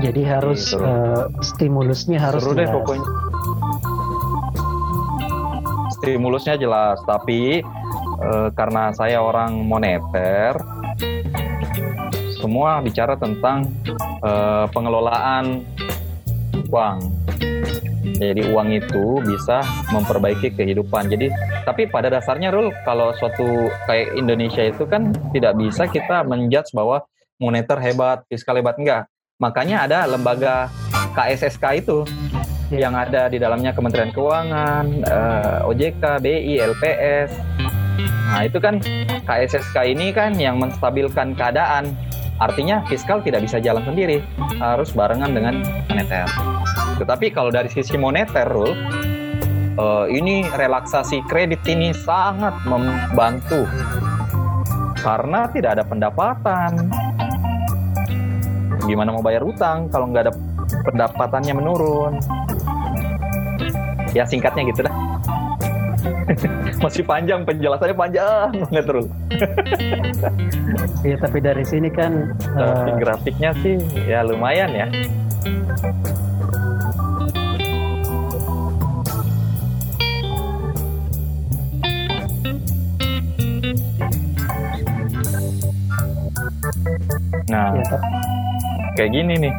Jadi 0.00 0.24
harus 0.24 0.72
uh, 0.72 1.28
stimulusnya 1.44 2.16
harus 2.16 2.40
Seru 2.40 2.56
deh 2.56 2.64
pokoknya 2.64 3.04
stimulusnya 6.02 6.58
jelas, 6.58 6.98
tapi 7.06 7.62
e, 8.18 8.30
karena 8.58 8.90
saya 8.90 9.22
orang 9.22 9.62
moneter, 9.62 10.58
semua 12.42 12.82
bicara 12.82 13.14
tentang 13.14 13.70
e, 14.18 14.32
pengelolaan 14.74 15.62
uang. 16.66 16.98
Jadi 18.18 18.42
uang 18.50 18.68
itu 18.74 19.22
bisa 19.22 19.62
memperbaiki 19.94 20.58
kehidupan. 20.58 21.06
Jadi 21.06 21.30
tapi 21.62 21.86
pada 21.86 22.10
dasarnya 22.10 22.50
Rul 22.50 22.74
kalau 22.82 23.14
suatu 23.14 23.70
kayak 23.86 24.18
Indonesia 24.18 24.66
itu 24.66 24.82
kan 24.90 25.14
tidak 25.30 25.54
bisa 25.54 25.86
kita 25.86 26.26
menjudge 26.26 26.74
bahwa 26.74 27.06
moneter 27.38 27.78
hebat, 27.78 28.26
fiskal 28.26 28.58
hebat 28.58 28.74
enggak. 28.78 29.06
Makanya 29.38 29.86
ada 29.86 29.98
lembaga 30.06 30.70
KSSK 31.14 31.64
itu 31.82 32.06
yang 32.72 32.96
ada 32.96 33.28
di 33.28 33.36
dalamnya 33.36 33.76
Kementerian 33.76 34.14
Keuangan, 34.14 34.86
uh, 35.04 35.66
eh, 35.66 35.68
OJK, 35.68 36.02
BI, 36.24 36.54
LPS. 36.56 37.30
Nah, 38.32 38.48
itu 38.48 38.56
kan 38.62 38.80
KSSK 39.28 39.76
ini 39.92 40.08
kan 40.14 40.32
yang 40.40 40.56
menstabilkan 40.56 41.36
keadaan. 41.36 41.92
Artinya 42.42 42.82
fiskal 42.90 43.22
tidak 43.22 43.46
bisa 43.46 43.62
jalan 43.62 43.86
sendiri, 43.86 44.18
harus 44.58 44.90
barengan 44.90 45.30
dengan 45.30 45.62
moneter. 45.86 46.26
Tetapi 46.98 47.30
kalau 47.30 47.54
dari 47.54 47.70
sisi 47.70 47.94
moneter, 47.94 48.50
Rul, 48.50 48.74
uh, 49.78 50.10
ini 50.10 50.50
relaksasi 50.50 51.22
kredit 51.30 51.62
ini 51.70 51.94
sangat 51.94 52.58
membantu 52.66 53.70
karena 54.98 55.46
tidak 55.54 55.78
ada 55.78 55.84
pendapatan. 55.86 56.90
Gimana 58.82 59.14
mau 59.14 59.22
bayar 59.22 59.46
utang 59.46 59.86
kalau 59.86 60.10
nggak 60.10 60.26
ada 60.26 60.34
pendapatannya 60.82 61.54
menurun? 61.54 62.18
ya 64.12 64.28
singkatnya 64.28 64.68
gitu 64.68 64.84
dah 64.84 64.91
masih 66.82 67.04
panjang 67.04 67.42
penjelasannya 67.42 67.96
panjang 67.96 68.50
banget 68.68 68.84
terus 68.86 69.06
Iya 71.02 71.18
tapi 71.18 71.42
dari 71.42 71.66
sini 71.66 71.90
kan 71.90 72.30
tapi 72.54 72.90
uh... 72.94 72.98
grafiknya 72.98 73.50
sih 73.58 73.74
ya 74.06 74.22
lumayan 74.22 74.70
ya. 74.70 74.86
Nah, 87.50 87.68
ya, 87.76 87.98
kayak 88.96 89.10
gini 89.12 89.34
nih. 89.48 89.54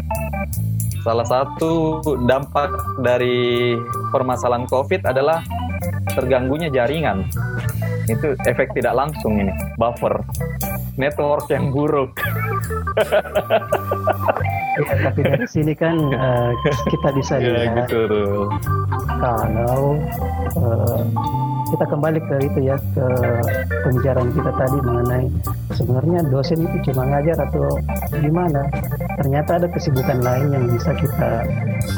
Salah 1.03 1.27
satu 1.27 1.99
dampak 2.25 2.71
dari 3.03 3.75
permasalahan 4.09 4.65
COVID 4.65 5.03
adalah 5.03 5.43
terganggunya 6.13 6.69
jaringan. 6.69 7.27
Itu 8.07 8.35
efek 8.47 8.75
tidak 8.75 8.93
langsung 8.95 9.39
ini, 9.39 9.53
buffer, 9.79 10.21
network 10.99 11.47
yang 11.49 11.71
buruk. 11.71 12.13
ya, 14.77 14.93
tapi 15.09 15.19
dari 15.25 15.47
sini 15.49 15.73
kan 15.73 15.97
uh, 16.13 16.51
kita 16.89 17.09
bisa 17.15 17.33
ya, 17.41 17.49
lihat 17.49 17.73
ya, 17.73 17.83
gitu. 17.89 18.49
kalau 19.17 19.97
uh, 20.59 21.01
kita 21.73 21.85
kembali 21.89 22.19
ke 22.21 22.35
itu 22.45 22.59
ya 22.69 22.77
ke 22.93 23.07
pembicaraan 23.81 24.29
kita 24.29 24.51
tadi 24.53 24.77
mengenai 24.85 25.25
sebenarnya 25.73 26.25
dosen 26.29 26.63
itu 26.63 26.91
cuma 26.91 27.09
ngajar 27.09 27.37
atau 27.49 27.77
gimana? 28.17 28.65
Ternyata 29.19 29.61
ada 29.61 29.67
kesibukan 29.69 30.21
lain 30.21 30.47
yang 30.53 30.65
bisa 30.69 30.91
kita 30.97 31.31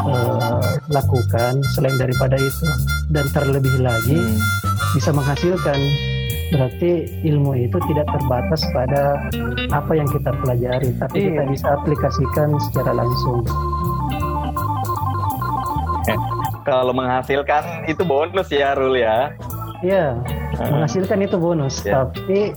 uh, 0.04 0.64
lakukan 0.90 1.64
selain 1.76 1.96
daripada 2.00 2.36
itu. 2.40 2.68
Dan 3.12 3.28
terlebih 3.32 3.76
lagi 3.84 4.18
hmm. 4.18 4.40
bisa 4.98 5.12
menghasilkan. 5.12 5.80
Berarti 6.46 7.10
ilmu 7.26 7.58
itu 7.58 7.78
tidak 7.90 8.06
terbatas 8.06 8.62
pada 8.70 9.18
apa 9.74 9.92
yang 9.98 10.06
kita 10.14 10.30
pelajari 10.46 10.94
tapi 11.02 11.26
iya. 11.26 11.28
kita 11.34 11.44
bisa 11.52 11.68
aplikasikan 11.74 12.50
secara 12.70 12.92
langsung. 12.94 13.42
Eh, 16.06 16.18
kalau 16.64 16.94
menghasilkan 16.94 17.90
itu 17.90 18.06
bonus 18.06 18.54
ya 18.54 18.78
Rul 18.78 18.94
ya. 19.02 19.34
Iya, 19.82 20.22
menghasilkan 20.60 21.20
itu 21.24 21.36
bonus. 21.38 21.84
Ya. 21.84 22.04
Tapi 22.06 22.56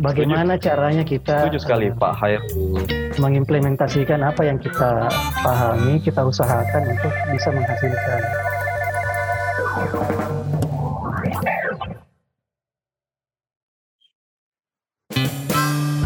bagaimana 0.00 0.56
Setuju. 0.56 0.66
caranya 0.68 1.04
kita 1.04 1.46
Setuju 1.46 1.58
sekali 1.60 1.86
uh, 1.88 1.96
Pak 1.96 2.12
Hayat 2.20 2.42
mengimplementasikan 3.20 4.20
apa 4.24 4.42
yang 4.46 4.56
kita 4.56 5.08
pahami, 5.44 6.00
kita 6.00 6.24
usahakan 6.24 6.82
untuk 6.96 7.12
bisa 7.32 7.48
menghasilkan. 7.52 8.20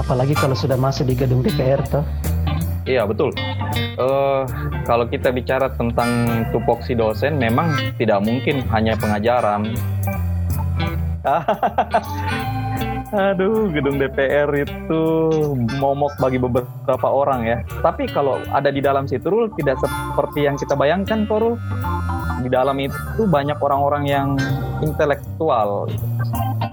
Apalagi 0.07 0.35
kalau 0.39 0.55
sudah 0.55 0.79
masuk 0.79 1.11
di 1.11 1.15
gedung 1.19 1.43
DPR 1.43 1.83
toh. 1.91 2.07
Iya 2.87 3.03
betul. 3.03 3.35
Uh, 3.99 4.47
kalau 4.87 5.11
kita 5.11 5.35
bicara 5.35 5.67
tentang 5.75 6.47
tupoksi 6.55 6.95
dosen, 6.95 7.35
memang 7.35 7.75
tidak 7.99 8.23
mungkin 8.23 8.63
hanya 8.71 8.95
pengajaran. 8.95 9.75
Aduh, 13.17 13.71
gedung 13.71 14.03
DPR 14.03 14.51
itu 14.67 15.03
momok 15.79 16.19
bagi 16.19 16.43
beberapa 16.43 17.07
orang 17.07 17.47
ya. 17.47 17.59
Tapi 17.81 18.11
kalau 18.11 18.43
ada 18.51 18.69
di 18.69 18.83
dalam 18.83 19.07
situ, 19.07 19.31
Rul, 19.31 19.49
tidak 19.55 19.79
seperti 19.79 20.45
yang 20.45 20.59
kita 20.59 20.75
bayangkan, 20.75 21.23
Korul. 21.25 21.55
Di 22.43 22.51
dalam 22.51 22.77
itu 22.83 23.27
banyak 23.31 23.57
orang-orang 23.63 24.05
yang 24.11 24.29
intelektual, 24.83 25.87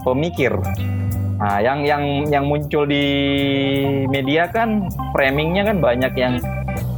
pemikir, 0.01 0.57
Nah, 1.43 1.59
yang 1.59 1.83
yang 1.83 2.03
yang 2.31 2.45
muncul 2.47 2.87
di 2.87 3.03
media 4.07 4.47
kan 4.47 4.87
framingnya 5.11 5.67
kan 5.67 5.83
banyak 5.83 6.13
yang 6.15 6.39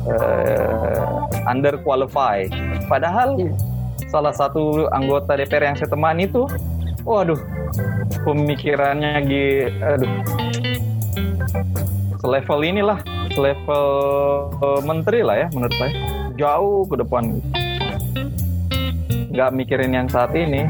uh, 0.05 1.25
under 1.49 1.81
qualified. 1.81 2.53
Padahal 2.85 3.41
yeah. 3.41 3.57
salah 4.05 4.29
satu 4.29 4.85
anggota 4.93 5.33
DPR 5.33 5.73
yang 5.73 5.77
saya 5.81 5.89
temani 5.89 6.29
itu, 6.29 6.45
waduh, 7.05 7.37
pemikirannya 8.25 9.21
gitu, 9.29 9.69
aduh, 9.85 10.13
selevel 12.17 12.59
inilah, 12.65 12.99
selevel 13.37 13.87
uh, 14.57 14.81
menteri 14.81 15.21
lah 15.21 15.45
ya 15.45 15.47
menurut 15.53 15.75
saya. 15.77 15.93
jauh 16.35 16.83
ke 16.91 16.99
depan. 16.99 17.39
Nggak 19.31 19.51
mikirin 19.55 19.95
yang 19.95 20.09
saat 20.11 20.35
ini. 20.35 20.67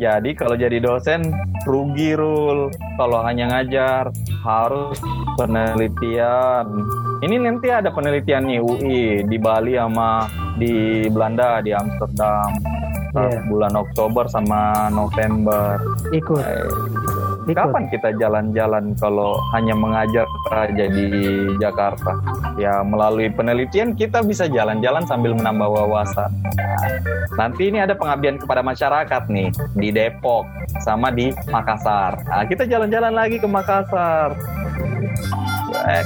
Jadi 0.00 0.32
kalau 0.32 0.56
jadi 0.56 0.80
dosen 0.80 1.28
rugi 1.68 2.16
rul. 2.16 2.72
Kalau 2.96 3.20
hanya 3.20 3.52
ngajar 3.52 4.08
harus 4.40 4.96
penelitian. 5.36 6.64
Ini 7.20 7.36
nanti 7.36 7.68
ada 7.68 7.92
penelitian 7.92 8.48
UI 8.48 9.28
di 9.28 9.36
Bali 9.36 9.76
sama 9.76 10.24
di 10.56 11.04
Belanda 11.12 11.60
di 11.60 11.76
Amsterdam 11.76 12.79
Iya. 13.10 13.42
bulan 13.50 13.74
Oktober 13.74 14.24
sama 14.30 14.86
November 14.94 15.82
ikut 16.14 16.38
Eh, 16.38 16.66
ikut 17.50 17.56
Kapan 17.56 17.90
kita 17.90 18.14
jalan-jalan 18.14 18.94
kalau 19.00 19.34
hanya 19.56 19.74
mengajar 19.74 20.28
aja 20.54 20.86
di 20.86 21.08
Jakarta? 21.58 22.14
Ya 22.54 22.84
melalui 22.86 23.32
penelitian 23.32 23.98
kita 23.98 24.22
bisa 24.22 24.46
jalan-jalan 24.46 25.02
sambil 25.08 25.34
menambah 25.34 25.66
wawasan. 25.66 26.30
Nanti 27.34 27.72
ini 27.72 27.82
ada 27.82 27.96
pengabdian 27.96 28.38
kepada 28.38 28.60
masyarakat 28.62 29.22
nih 29.32 29.48
di 29.74 29.88
Depok 29.90 30.46
sama 30.84 31.10
di 31.10 31.34
Makassar. 31.48 32.20
Nah, 32.28 32.44
kita 32.46 32.68
jalan-jalan 32.68 33.16
lagi 33.16 33.40
ke 33.40 33.48
Makassar. 33.48 34.36
Eh, 35.90 36.04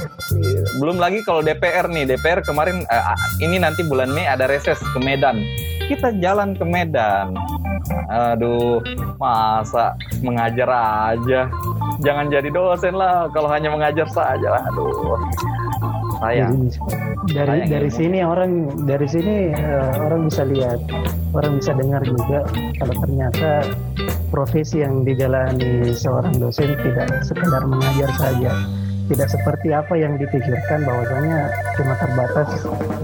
belum 0.79 0.97
lagi 1.01 1.19
kalau 1.25 1.43
DPR 1.43 1.91
nih, 1.91 2.07
DPR 2.07 2.41
kemarin 2.45 2.85
eh, 2.87 3.03
ini 3.43 3.59
nanti 3.59 3.83
bulan 3.83 4.09
Mei 4.13 4.23
ada 4.25 4.47
reses 4.47 4.79
ke 4.79 4.99
Medan. 5.03 5.43
Kita 5.85 6.09
jalan 6.17 6.57
ke 6.57 6.65
Medan. 6.65 7.37
Aduh, 8.09 8.81
masa 9.21 9.93
mengajar 10.21 10.69
aja. 11.13 11.45
Jangan 12.01 12.27
jadi 12.27 12.49
dosen 12.49 12.97
lah 12.97 13.29
kalau 13.29 13.49
hanya 13.49 13.69
mengajar 13.69 14.05
saja. 14.09 14.65
Aduh. 14.71 15.17
Sayang. 16.15 16.71
Jadi, 17.27 17.35
dari 17.35 17.49
Sayang 17.59 17.69
dari 17.69 17.89
ilmu. 17.91 17.97
sini 17.99 18.19
orang 18.23 18.51
dari 18.87 19.07
sini 19.09 19.35
eh, 19.51 19.91
orang 19.99 20.31
bisa 20.31 20.43
lihat 20.47 20.79
orang 21.35 21.53
bisa 21.59 21.71
dengar 21.75 22.01
juga 22.07 22.39
kalau 22.79 22.95
ternyata 23.03 23.49
profesi 24.31 24.79
yang 24.79 25.03
dijalani 25.03 25.91
seorang 25.91 26.39
dosen 26.39 26.71
tidak 26.79 27.19
sekedar 27.19 27.67
mengajar 27.67 28.09
saja 28.15 28.51
tidak 29.11 29.27
seperti 29.27 29.75
apa 29.75 29.93
yang 29.99 30.15
dipikirkan 30.15 30.87
bahwasanya 30.87 31.51
cuma 31.75 31.93
terbatas 31.99 32.49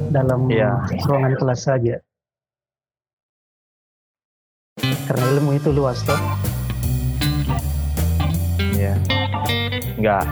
dalam 0.09 0.47
Iya. 0.47 0.71
ruangan 1.03 1.33
kelas 1.35 1.61
saja 1.67 1.99
karena 5.09 5.25
ilmu 5.37 5.57
itu 5.57 5.69
luas 5.73 6.01
toh 6.03 6.19
Iya. 8.81 8.97
Enggak. 10.01 10.25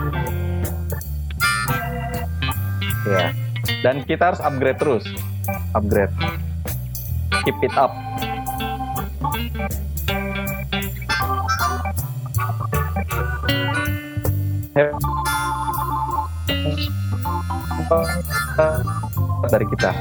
Ya. 3.06 3.26
Dan 3.86 4.02
kita 4.10 4.34
harus 4.34 4.42
upgrade 4.42 4.82
terus. 4.82 5.06
Upgrade. 5.78 6.10
Keep 7.46 7.58
it 7.62 7.74
up. 7.78 7.94
Dari 19.46 19.66
kita. 19.78 19.92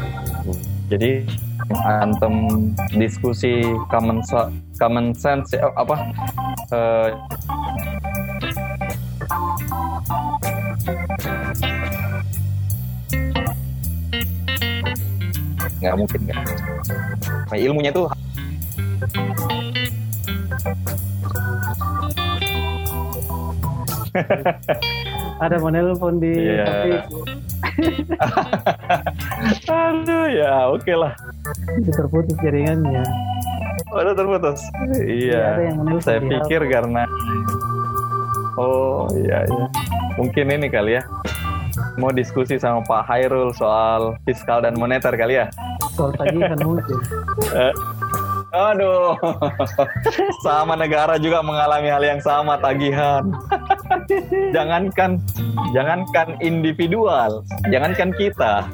Jadi 0.88 1.10
antem 1.76 2.34
diskusi 2.96 3.60
common 3.92 4.24
common 4.80 5.12
sense 5.12 5.52
eh, 5.52 5.62
apa 5.76 5.96
eh, 6.72 7.08
nggak 15.78 15.94
mungkin 15.94 16.20
nggak. 16.26 16.42
Nah, 17.48 17.56
ilmunya 17.56 17.90
tuh 17.94 18.10
ada 25.44 25.56
menelpon 25.62 26.18
di 26.18 26.32
Iya. 26.34 26.64
HP 26.66 26.84
aduh 29.70 30.26
ya 30.26 30.66
oke 30.74 30.92
lah 30.92 31.14
itu 31.76 31.90
terputus 31.92 32.36
jaringannya. 32.40 33.04
Udah 33.92 34.14
terputus? 34.16 34.60
Iya, 34.96 34.96
ada 34.96 35.00
iya 35.04 35.44
yang 35.68 35.76
menelpon 35.80 36.04
saya 36.04 36.20
pikir 36.20 36.60
karena 36.68 37.02
oh 38.56 39.08
iya 39.16 39.44
iya. 39.44 39.66
Mungkin 40.16 40.44
ini 40.50 40.68
kali 40.68 40.98
ya. 40.98 41.02
Mau 41.98 42.10
diskusi 42.10 42.58
sama 42.58 42.82
Pak 42.86 43.06
Hairul 43.06 43.54
soal 43.54 44.18
fiskal 44.26 44.62
dan 44.62 44.74
moneter 44.78 45.14
kali 45.14 45.38
ya? 45.38 45.46
Soal 45.94 46.14
tagihan 46.14 46.58
mungkin 46.62 46.98
Aduh, 48.48 49.12
sama 50.46 50.72
negara 50.72 51.20
juga 51.20 51.44
mengalami 51.44 51.92
hal 51.92 52.00
yang 52.00 52.20
sama 52.24 52.56
tagihan. 52.56 53.28
jangankan, 54.56 55.20
jangankan 55.76 56.32
individual, 56.40 57.44
jangankan 57.68 58.08
kita, 58.16 58.64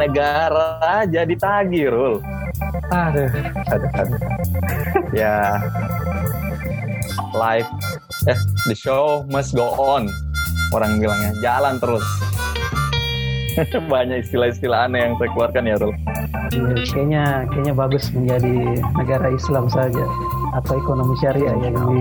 negara 0.00 0.80
aja 1.04 1.28
ditagih, 1.28 1.92
Rul. 1.92 2.24
Aduh, 2.88 3.28
aduh, 3.68 3.90
aduh. 4.00 4.20
Ya, 5.12 5.60
life, 7.36 7.68
eh, 8.24 8.38
the 8.64 8.72
show 8.72 9.28
must 9.28 9.52
go 9.52 9.76
on. 9.76 10.08
Orang 10.72 10.96
bilangnya 10.96 11.36
jalan 11.44 11.76
terus. 11.76 12.04
Banyak 13.92 14.24
istilah-istilah 14.24 14.88
aneh 14.88 15.04
yang 15.04 15.14
saya 15.20 15.28
keluarkan 15.36 15.68
ya, 15.68 15.76
Rul. 15.76 15.92
Iya, 16.48 16.72
kayaknya 16.88 17.24
kayaknya 17.52 17.74
bagus 17.76 18.04
menjadi 18.16 18.56
negara 18.96 19.28
Islam 19.36 19.68
saja 19.68 20.04
atau 20.56 20.80
ekonomi 20.80 21.12
syariah 21.20 21.56
yang 21.60 21.76
di 21.92 22.00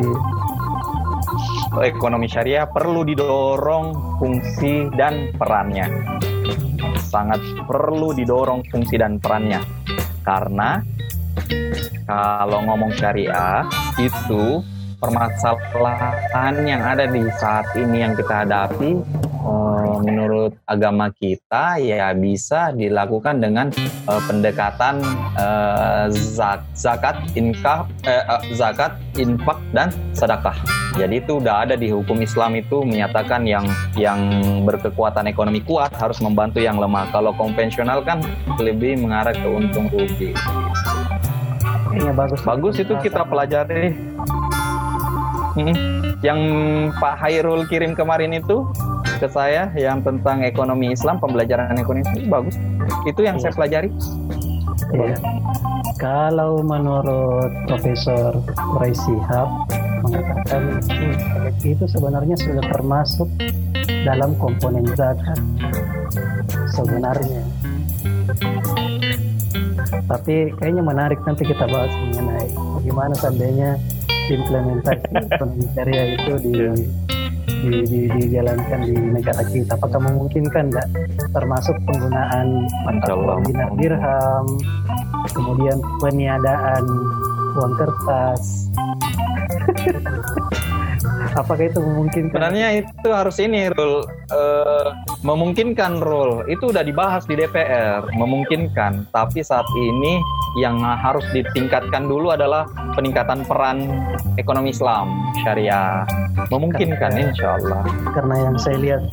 ekonomi 1.83 2.31
syariah 2.31 2.63
perlu 2.63 3.03
didorong 3.03 4.17
fungsi 4.23 4.87
dan 4.95 5.35
perannya. 5.35 5.91
Sangat 7.11 7.43
perlu 7.67 8.15
didorong 8.15 8.63
fungsi 8.71 8.95
dan 8.95 9.19
perannya. 9.19 9.76
Karena 10.27 10.83
kalau 12.03 12.59
ngomong 12.67 12.91
syariah 12.99 13.63
itu 13.95 14.59
permasalahan 14.99 16.55
yang 16.67 16.83
ada 16.83 17.07
di 17.07 17.23
saat 17.39 17.71
ini 17.79 18.03
yang 18.03 18.11
kita 18.11 18.43
hadapi 18.43 18.99
eh, 19.97 20.01
menurut 20.05 20.53
agama 20.69 21.09
kita 21.09 21.81
ya 21.81 22.13
bisa 22.13 22.69
dilakukan 22.77 23.41
dengan 23.41 23.73
eh, 24.05 24.21
pendekatan 24.29 25.01
zak- 26.13 26.69
zakat, 26.77 27.17
infak, 27.33 27.89
eh, 28.05 28.21
eh, 28.21 28.41
zakat, 28.53 28.97
infak 29.17 29.57
dan 29.73 29.89
sedekah. 30.13 30.55
Jadi 30.97 31.21
itu 31.21 31.37
udah 31.37 31.67
ada 31.67 31.75
di 31.77 31.93
hukum 31.93 32.17
Islam 32.21 32.57
itu 32.57 32.81
menyatakan 32.81 33.45
yang 33.45 33.65
yang 33.93 34.17
berkekuatan 34.65 35.29
ekonomi 35.29 35.61
kuat 35.61 35.93
harus 35.93 36.17
membantu 36.21 36.57
yang 36.57 36.81
lemah. 36.81 37.09
Kalau 37.13 37.33
konvensional 37.37 38.01
kan 38.01 38.21
lebih 38.57 38.97
mengarah 38.97 39.33
ke 39.33 39.45
untung 39.45 39.89
rugi. 39.93 40.33
kayaknya 41.93 42.13
bagus. 42.13 42.41
Bagus 42.45 42.75
itu 42.81 42.93
kita 43.01 43.25
pelajari. 43.25 43.93
Mm-mm. 45.57 45.75
Yang 46.21 46.39
Pak 46.97 47.15
Hairul 47.21 47.65
kirim 47.69 47.97
kemarin 47.97 48.33
itu 48.33 48.65
ke 49.17 49.27
saya 49.27 49.69
yang 49.73 50.05
tentang 50.05 50.45
ekonomi 50.45 50.93
Islam, 50.93 51.17
pembelajaran 51.17 51.75
ekonomi 51.77 52.05
Islam 52.05 52.29
bagus. 52.29 52.55
Itu 53.09 53.25
yang 53.25 53.41
saya 53.41 53.53
pelajari. 53.53 53.89
Iya. 54.93 55.17
Kalau 55.97 56.61
menurut 56.61 57.49
Profesor 57.65 58.37
Ray 58.77 58.93
Sihab 58.93 59.49
mengatakan 60.05 60.77
itu 61.65 61.85
sebenarnya 61.89 62.37
sudah 62.37 62.63
termasuk 62.69 63.25
dalam 64.05 64.37
komponen 64.37 64.85
zakat 64.93 65.41
sebenarnya. 66.77 67.41
Tapi 70.07 70.53
kayaknya 70.55 70.83
menarik 70.85 71.19
nanti 71.25 71.43
kita 71.43 71.65
bahas 71.67 71.91
mengenai 71.91 72.47
bagaimana 72.53 73.13
seandainya 73.17 73.69
implementasi 74.29 75.11
ekonomi 75.33 75.65
syariah 75.75 76.07
itu 76.15 76.33
di, 76.43 76.53
di, 77.47 77.83
di, 77.87 77.99
dijalankan 78.11 78.79
di 78.83 78.93
negara 78.93 79.43
kita. 79.47 79.79
Apakah 79.79 80.03
memungkinkan 80.03 80.69
nggak 80.71 80.87
termasuk 81.31 81.75
penggunaan 81.87 82.67
mata 82.83 83.13
uang 83.15 83.41
dinar 83.47 83.71
dirham, 83.79 84.45
kemudian 85.31 85.79
peniadaan 86.03 86.83
uang 87.55 87.73
kertas. 87.79 88.67
Apakah 91.37 91.69
itu 91.69 91.79
memungkinkan? 91.79 92.33
Sebenarnya 92.33 92.67
itu 92.81 93.09
harus 93.13 93.37
ini 93.37 93.69
rule 93.69 94.09
eh, 94.33 94.89
memungkinkan 95.21 96.01
rule 96.01 96.49
itu 96.49 96.73
udah 96.73 96.81
dibahas 96.81 97.29
di 97.29 97.37
DPR 97.37 98.09
memungkinkan 98.17 99.05
tapi 99.13 99.45
saat 99.45 99.65
ini 99.77 100.17
yang 100.57 100.81
harus 100.81 101.23
ditingkatkan 101.31 102.09
dulu 102.09 102.33
adalah 102.33 102.65
peningkatan 102.97 103.45
peran 103.45 103.85
ekonomi 104.41 104.73
Islam 104.73 105.13
syariah. 105.45 106.01
Memungkinkan 106.49 107.13
insya 107.13 107.61
Allah. 107.61 107.85
Karena 108.17 108.35
yang 108.49 108.55
saya 108.57 108.77
lihat 108.81 109.03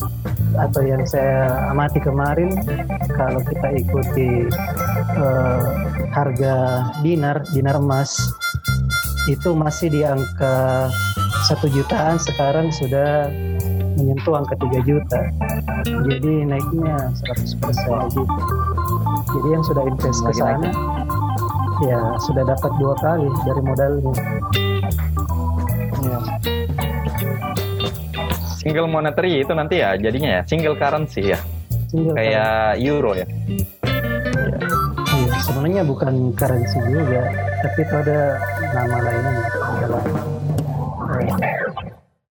atau 0.54 0.82
yang 0.86 1.02
saya 1.04 1.68
amati 1.68 2.00
kemarin 2.00 2.54
kalau 3.18 3.42
kita 3.44 3.68
ikuti 3.74 4.46
uh, 5.18 5.66
harga 6.14 6.88
dinar 7.02 7.42
dinar 7.50 7.76
emas 7.76 8.14
itu 9.26 9.50
masih 9.56 9.90
di 9.90 10.00
angka 10.06 10.88
satu 11.48 11.66
jutaan 11.68 12.16
sekarang 12.20 12.70
sudah 12.70 13.28
menyentuh 13.98 14.34
angka 14.36 14.54
3 14.58 14.88
juta. 14.88 15.20
Jadi 15.84 16.34
naiknya 16.48 16.96
100% 17.60 18.16
gitu. 18.16 18.24
Jadi 19.34 19.48
yang 19.50 19.64
sudah 19.64 19.82
invest 19.86 20.20
ke 20.22 20.32
sana 20.34 20.68
ya 21.82 22.00
sudah 22.22 22.44
dapat 22.46 22.70
dua 22.78 22.94
kali 23.02 23.26
dari 23.42 23.60
modalnya 23.66 24.12
ya. 26.04 26.18
single 28.62 28.88
monetary 28.88 29.42
itu 29.42 29.52
nanti 29.52 29.82
ya 29.82 29.98
jadinya 29.98 30.40
ya 30.40 30.42
single 30.46 30.78
currency 30.78 31.34
ya 31.34 31.38
single 31.90 32.14
kayak 32.14 32.78
currency. 32.78 32.86
euro 32.86 33.12
ya 33.18 33.26
Iya, 35.14 35.40
sebenarnya 35.46 35.82
bukan 35.86 36.34
currency 36.34 36.78
juga, 36.90 37.22
tapi 37.62 37.78
itu 37.86 37.94
ada 37.94 38.18
nama 38.74 38.96
lainnya 38.98 39.32
adalah 39.78 40.02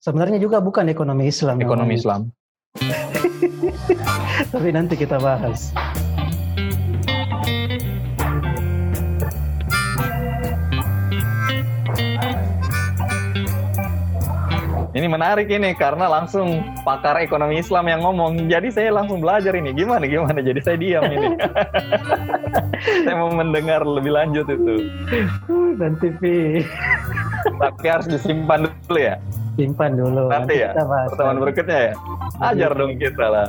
sebenarnya 0.03 0.37
juga 0.43 0.59
bukan 0.59 0.91
ekonomi 0.91 1.31
Islam. 1.31 1.63
Ekonomi 1.63 1.95
Islam. 1.95 2.27
tapi 4.53 4.69
nanti 4.75 4.99
kita 4.99 5.17
bahas. 5.17 5.71
Ini 14.93 15.09
menarik 15.09 15.49
ini 15.49 15.73
karena 15.73 16.05
langsung 16.05 16.61
pakar 16.85 17.17
ekonomi 17.17 17.57
Islam 17.57 17.89
yang 17.89 18.05
ngomong. 18.05 18.45
Jadi 18.45 18.69
saya 18.69 18.93
langsung 18.93 19.25
belajar 19.25 19.57
ini 19.57 19.73
gimana 19.73 20.05
gimana. 20.05 20.37
Jadi 20.37 20.61
saya 20.61 20.77
diam 20.77 21.01
ini. 21.09 21.33
saya 23.09 23.15
mau 23.17 23.33
mendengar 23.33 23.81
lebih 23.81 24.13
lanjut 24.13 24.45
itu. 24.45 24.93
Dan 25.81 25.97
TV. 25.97 26.21
Tapi 27.57 27.85
harus 27.89 28.05
disimpan 28.05 28.69
dulu 28.69 28.99
ya. 29.01 29.17
Simpan 29.57 29.97
dulu. 29.97 30.29
Nanti, 30.29 30.61
ya. 30.61 30.77
Pertemuan 30.77 31.41
berikutnya 31.41 31.79
ya. 31.89 31.93
Ajar 32.45 32.71
Jadi, 32.73 32.79
dong 32.85 32.93
kita 33.01 33.25
lah. 33.25 33.47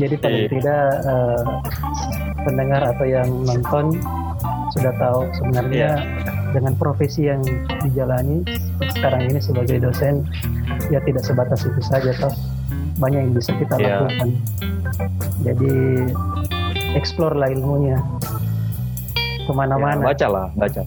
Jadi 0.00 0.14
paling 0.16 0.44
iya. 0.44 0.48
tidak 0.48 0.86
uh, 1.04 1.42
pendengar 2.48 2.82
atau 2.88 3.04
yang 3.04 3.28
nonton 3.44 3.84
sudah 4.72 4.92
tahu 4.96 5.28
sebenarnya 5.40 6.00
yeah. 6.00 6.45
Dengan 6.54 6.72
profesi 6.78 7.26
yang 7.26 7.42
dijalani 7.82 8.46
sekarang 8.94 9.28
ini 9.30 9.38
sebagai 9.42 9.82
dosen 9.82 10.26
ya 10.92 11.02
tidak 11.02 11.22
sebatas 11.24 11.66
itu 11.66 11.80
saja 11.82 12.12
toh. 12.16 12.34
Banyak 12.96 13.28
yang 13.28 13.32
bisa 13.36 13.52
kita 13.56 13.76
yeah. 13.76 14.08
lakukan. 14.08 14.28
Jadi 15.44 15.72
explore 16.96 17.36
lah 17.36 17.52
ilmunya. 17.52 18.00
Ke 19.44 19.52
mana-mana. 19.52 20.00
Ya, 20.00 20.06
baca 20.10 20.26
lah 20.26 20.46
baca. 20.56 20.82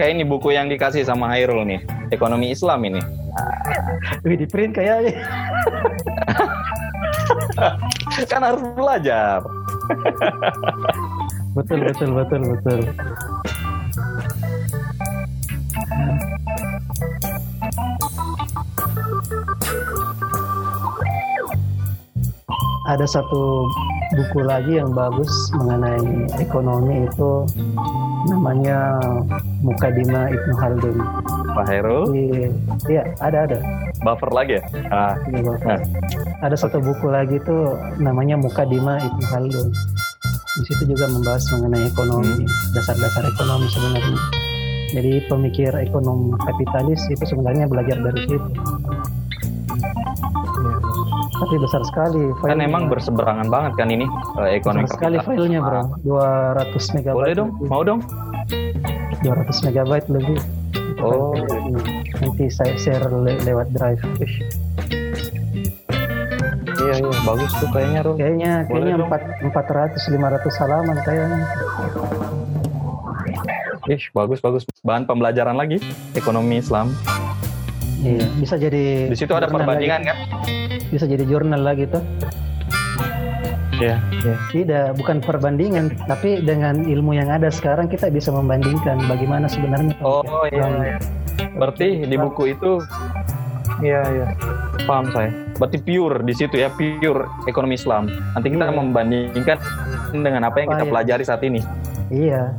Kayak 0.00 0.10
ini 0.18 0.24
buku 0.26 0.50
yang 0.56 0.66
dikasih 0.66 1.06
sama 1.06 1.30
Hairul 1.30 1.62
nih 1.62 1.86
ekonomi 2.10 2.50
Islam 2.50 2.82
ini. 2.82 3.00
Wih 4.26 4.36
di 4.36 4.46
print 4.50 4.74
kayaknya. 4.74 5.14
Kan 8.30 8.42
harus 8.42 8.62
belajar. 8.74 9.40
Betul 11.52 11.84
betul 11.84 12.10
betul 12.16 12.40
betul 12.56 12.80
ada 22.92 23.08
satu 23.08 23.64
buku 24.12 24.44
lagi 24.44 24.76
yang 24.76 24.92
bagus 24.92 25.32
mengenai 25.56 26.28
ekonomi 26.36 27.08
itu 27.08 27.48
namanya 28.28 29.00
Mukadima 29.64 30.28
Ibnu 30.28 30.54
Haldun. 30.60 30.96
Pak 31.56 31.66
Heru? 31.72 32.12
Iya, 32.84 33.16
ada 33.24 33.48
ada. 33.48 33.58
Buffer 34.04 34.28
lagi 34.28 34.60
ya? 34.60 34.62
Ah. 34.92 35.16
Iya, 35.24 35.40
buffer. 35.40 35.80
Nah. 35.80 35.80
Ada 36.44 36.56
satu 36.68 36.84
buku 36.84 37.08
lagi 37.08 37.40
itu 37.40 37.56
namanya 37.96 38.36
Mukadima 38.36 39.00
Ibnu 39.00 39.24
Haldun. 39.32 39.68
Di 40.52 40.62
situ 40.68 40.92
juga 40.92 41.08
membahas 41.08 41.48
mengenai 41.48 41.88
ekonomi, 41.88 42.44
hmm. 42.44 42.76
dasar-dasar 42.76 43.24
hmm. 43.24 43.32
ekonomi 43.32 43.66
sebenarnya. 43.72 44.18
Jadi 44.92 45.12
pemikir 45.24 45.72
ekonomi 45.72 46.36
kapitalis 46.44 47.00
itu 47.08 47.24
sebenarnya 47.24 47.64
belajar 47.64 47.96
dari 47.96 48.28
situ 48.28 48.36
tapi 51.42 51.58
besar 51.58 51.82
sekali 51.82 52.30
filenya. 52.38 52.54
kan 52.54 52.58
emang 52.62 52.82
berseberangan 52.86 53.50
banget 53.50 53.72
kan 53.74 53.88
ini 53.90 54.06
uh, 54.38 54.46
ekonomi 54.46 54.86
besar 54.86 54.98
sekali 55.02 55.16
filenya 55.26 55.58
bro 55.58 55.82
200 56.06 56.94
megabyte 56.94 57.18
boleh 57.18 57.34
dong 57.34 57.50
lebih. 57.50 57.66
mau 57.66 57.82
dong 57.82 58.00
200 59.26 59.66
megabyte 59.66 60.06
lebih 60.06 60.38
oh 61.02 61.34
nanti 62.22 62.46
saya 62.46 62.78
share 62.78 63.10
le 63.10 63.34
lewat 63.42 63.74
drive 63.74 63.98
iya 64.22 64.30
iya 66.94 67.10
bagus 67.26 67.50
tuh 67.58 67.68
kayaknya 67.74 68.00
bro 68.06 68.14
kayaknya 68.14 68.52
kayaknya 68.70 68.94
empat 69.42 69.66
ratus 69.66 70.02
lima 70.14 70.30
ratus 70.30 70.54
halaman 70.62 70.96
kayaknya 71.02 71.42
Ih, 73.90 73.98
bagus 74.14 74.38
bagus. 74.38 74.62
Bahan 74.86 75.10
pembelajaran 75.10 75.58
lagi 75.58 75.82
ekonomi 76.14 76.62
Islam. 76.62 76.94
Iya, 77.98 78.30
bisa 78.38 78.54
jadi. 78.54 79.10
Di 79.10 79.18
situ 79.18 79.34
ada 79.34 79.50
perbandingan 79.50 80.06
lagi. 80.06 80.06
kan? 80.06 80.61
Bisa 80.92 81.08
jadi 81.08 81.24
jurnal 81.24 81.64
lagi 81.64 81.88
tuh 81.88 82.04
Iya, 83.82 83.98
yeah, 83.98 84.38
Tidak, 84.54 84.86
bukan 84.94 85.18
perbandingan, 85.18 86.06
tapi 86.06 86.38
dengan 86.38 86.86
ilmu 86.86 87.18
yang 87.18 87.26
ada 87.34 87.50
sekarang 87.50 87.90
kita 87.90 88.14
bisa 88.14 88.30
membandingkan 88.30 88.94
bagaimana 89.10 89.50
sebenarnya. 89.50 89.98
Oh 90.06 90.22
iya, 90.46 90.70
iya. 90.70 90.96
Berarti 91.58 92.06
di 92.06 92.14
buku 92.14 92.54
itu, 92.54 92.78
iya 93.82 94.06
iya, 94.06 94.26
paham 94.86 95.10
saya. 95.10 95.34
Berarti 95.58 95.82
pure 95.82 96.22
di 96.22 96.30
situ 96.30 96.62
ya, 96.62 96.70
pure 96.70 97.26
ekonomi 97.50 97.74
Islam. 97.74 98.06
Nanti 98.38 98.54
kita 98.54 98.70
iya. 98.70 98.76
membandingkan 98.76 99.58
dengan 100.14 100.46
apa 100.46 100.56
yang 100.62 100.68
kita 100.78 100.84
pelajari 100.86 101.24
saat 101.26 101.42
ini. 101.42 101.58
Iya. 102.14 102.54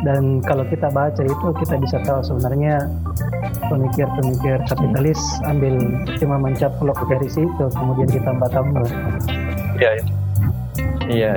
Dan 0.00 0.40
kalau 0.40 0.64
kita 0.64 0.88
baca 0.88 1.18
itu 1.20 1.46
kita 1.60 1.76
bisa 1.76 2.00
tahu 2.06 2.24
sebenarnya 2.24 2.88
pemikir-pemikir 3.68 4.60
kapitalis 4.68 5.20
ambil 5.48 5.74
cuma 6.20 6.36
mencaplok 6.38 6.98
dari 7.08 7.28
situ 7.28 7.64
kemudian 7.72 8.08
kita 8.08 8.28
tambah-tambah 8.30 8.88
iya 9.80 9.90
iya. 9.96 10.04
Iya 11.06 11.30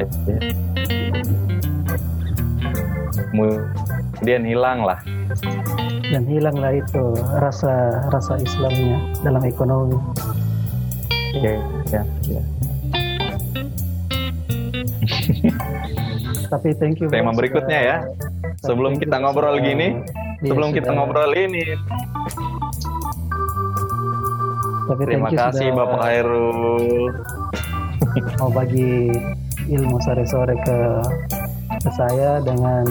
kemudian 3.30 4.44
hilang 4.44 4.84
lah. 4.84 5.00
Dan 6.10 6.26
hilanglah 6.26 6.74
itu 6.74 7.14
rasa 7.38 8.04
rasa 8.10 8.42
Islamnya 8.42 8.98
dalam 9.22 9.46
ekonomi. 9.46 9.96
Iya 11.38 11.62
iya 11.88 12.02
iya. 12.26 12.42
Tapi 16.52 16.74
thank 16.82 16.98
you 17.00 17.08
tema 17.14 17.30
berikutnya 17.32 17.80
ya. 17.80 17.98
Sebelum 18.66 18.98
kita 18.98 19.22
ngobrol 19.22 19.62
gini 19.62 20.04
Iya, 20.40 20.56
sebelum 20.56 20.72
kita 20.72 20.96
ngobrol 20.96 21.36
ini. 21.36 21.76
Tapi 24.90 25.02
Terima 25.06 25.30
kasih 25.30 25.70
sudah... 25.70 25.78
Bapak 25.86 26.02
Hairul. 26.02 27.14
Mau 28.42 28.50
bagi 28.50 29.14
ilmu 29.70 30.02
sore-sore 30.02 30.58
ke 30.66 30.80
ke 31.80 31.90
saya 31.94 32.42
dengan 32.42 32.84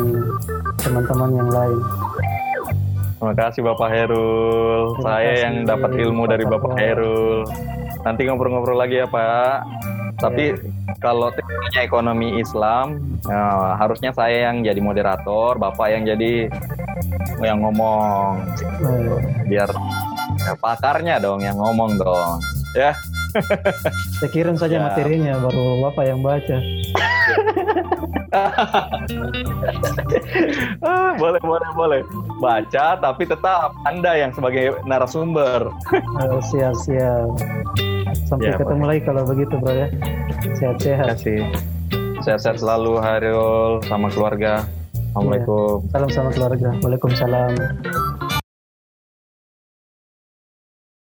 teman-teman 0.79 1.31
yang 1.35 1.51
lain. 1.51 1.81
Terima 3.19 3.35
kasih 3.35 3.61
Bapak 3.67 3.91
Herul. 3.91 4.95
Saya 5.03 5.33
yang 5.43 5.67
dapat 5.67 5.91
ilmu 5.99 6.31
dari 6.31 6.47
Bapak 6.47 6.79
Herul. 6.79 7.43
Nanti 8.07 8.31
ngobrol-ngobrol 8.31 8.79
lagi 8.79 9.03
ya 9.03 9.11
Pak. 9.11 9.67
Tapi 10.19 10.55
ya. 10.55 10.59
kalau 11.03 11.31
temanya 11.35 11.81
ekonomi 11.83 12.39
Islam, 12.39 13.19
ya, 13.27 13.75
harusnya 13.79 14.11
saya 14.15 14.51
yang 14.51 14.63
jadi 14.63 14.79
moderator, 14.83 15.59
Bapak 15.59 15.95
yang 15.95 16.07
jadi 16.07 16.51
yang 17.43 17.63
ngomong 17.63 18.43
biar 19.47 19.71
ya, 20.49 20.55
pakarnya 20.57 21.21
dong 21.21 21.45
yang 21.45 21.61
ngomong 21.61 22.01
dong 22.01 22.41
ya. 22.73 22.97
Saya 24.19 24.31
kirim 24.33 24.57
saja 24.57 24.81
ya. 24.81 24.85
materinya 24.89 25.37
baru 25.45 25.85
bapak 25.85 26.05
yang 26.09 26.21
baca. 26.25 26.57
Ah, 30.85 31.13
boleh 31.17 31.41
boleh 31.41 31.69
boleh. 31.77 32.01
Baca 32.41 32.97
tapi 32.97 33.29
tetap 33.29 33.77
anda 33.85 34.17
yang 34.17 34.33
sebagai 34.33 34.81
narasumber. 34.89 35.69
Oh, 36.25 36.41
siap 36.41 36.77
siap. 36.81 37.29
Sampai 38.29 38.53
ya, 38.53 38.61
ketemu 38.61 38.85
lagi 38.85 39.01
kalau 39.05 39.23
begitu 39.29 39.55
bro 39.61 39.73
ya. 39.73 39.89
Sehat-sehat. 40.57 41.21
Sehat-sehat 42.25 42.61
selalu 42.61 43.01
Harul 43.01 43.81
sama 43.85 44.09
keluarga. 44.13 44.65
Assalamualaikum. 45.13 45.89
Salam 45.89 46.11
sama 46.13 46.31
keluarga. 46.33 46.69
Waalaikumsalam. 46.85 47.53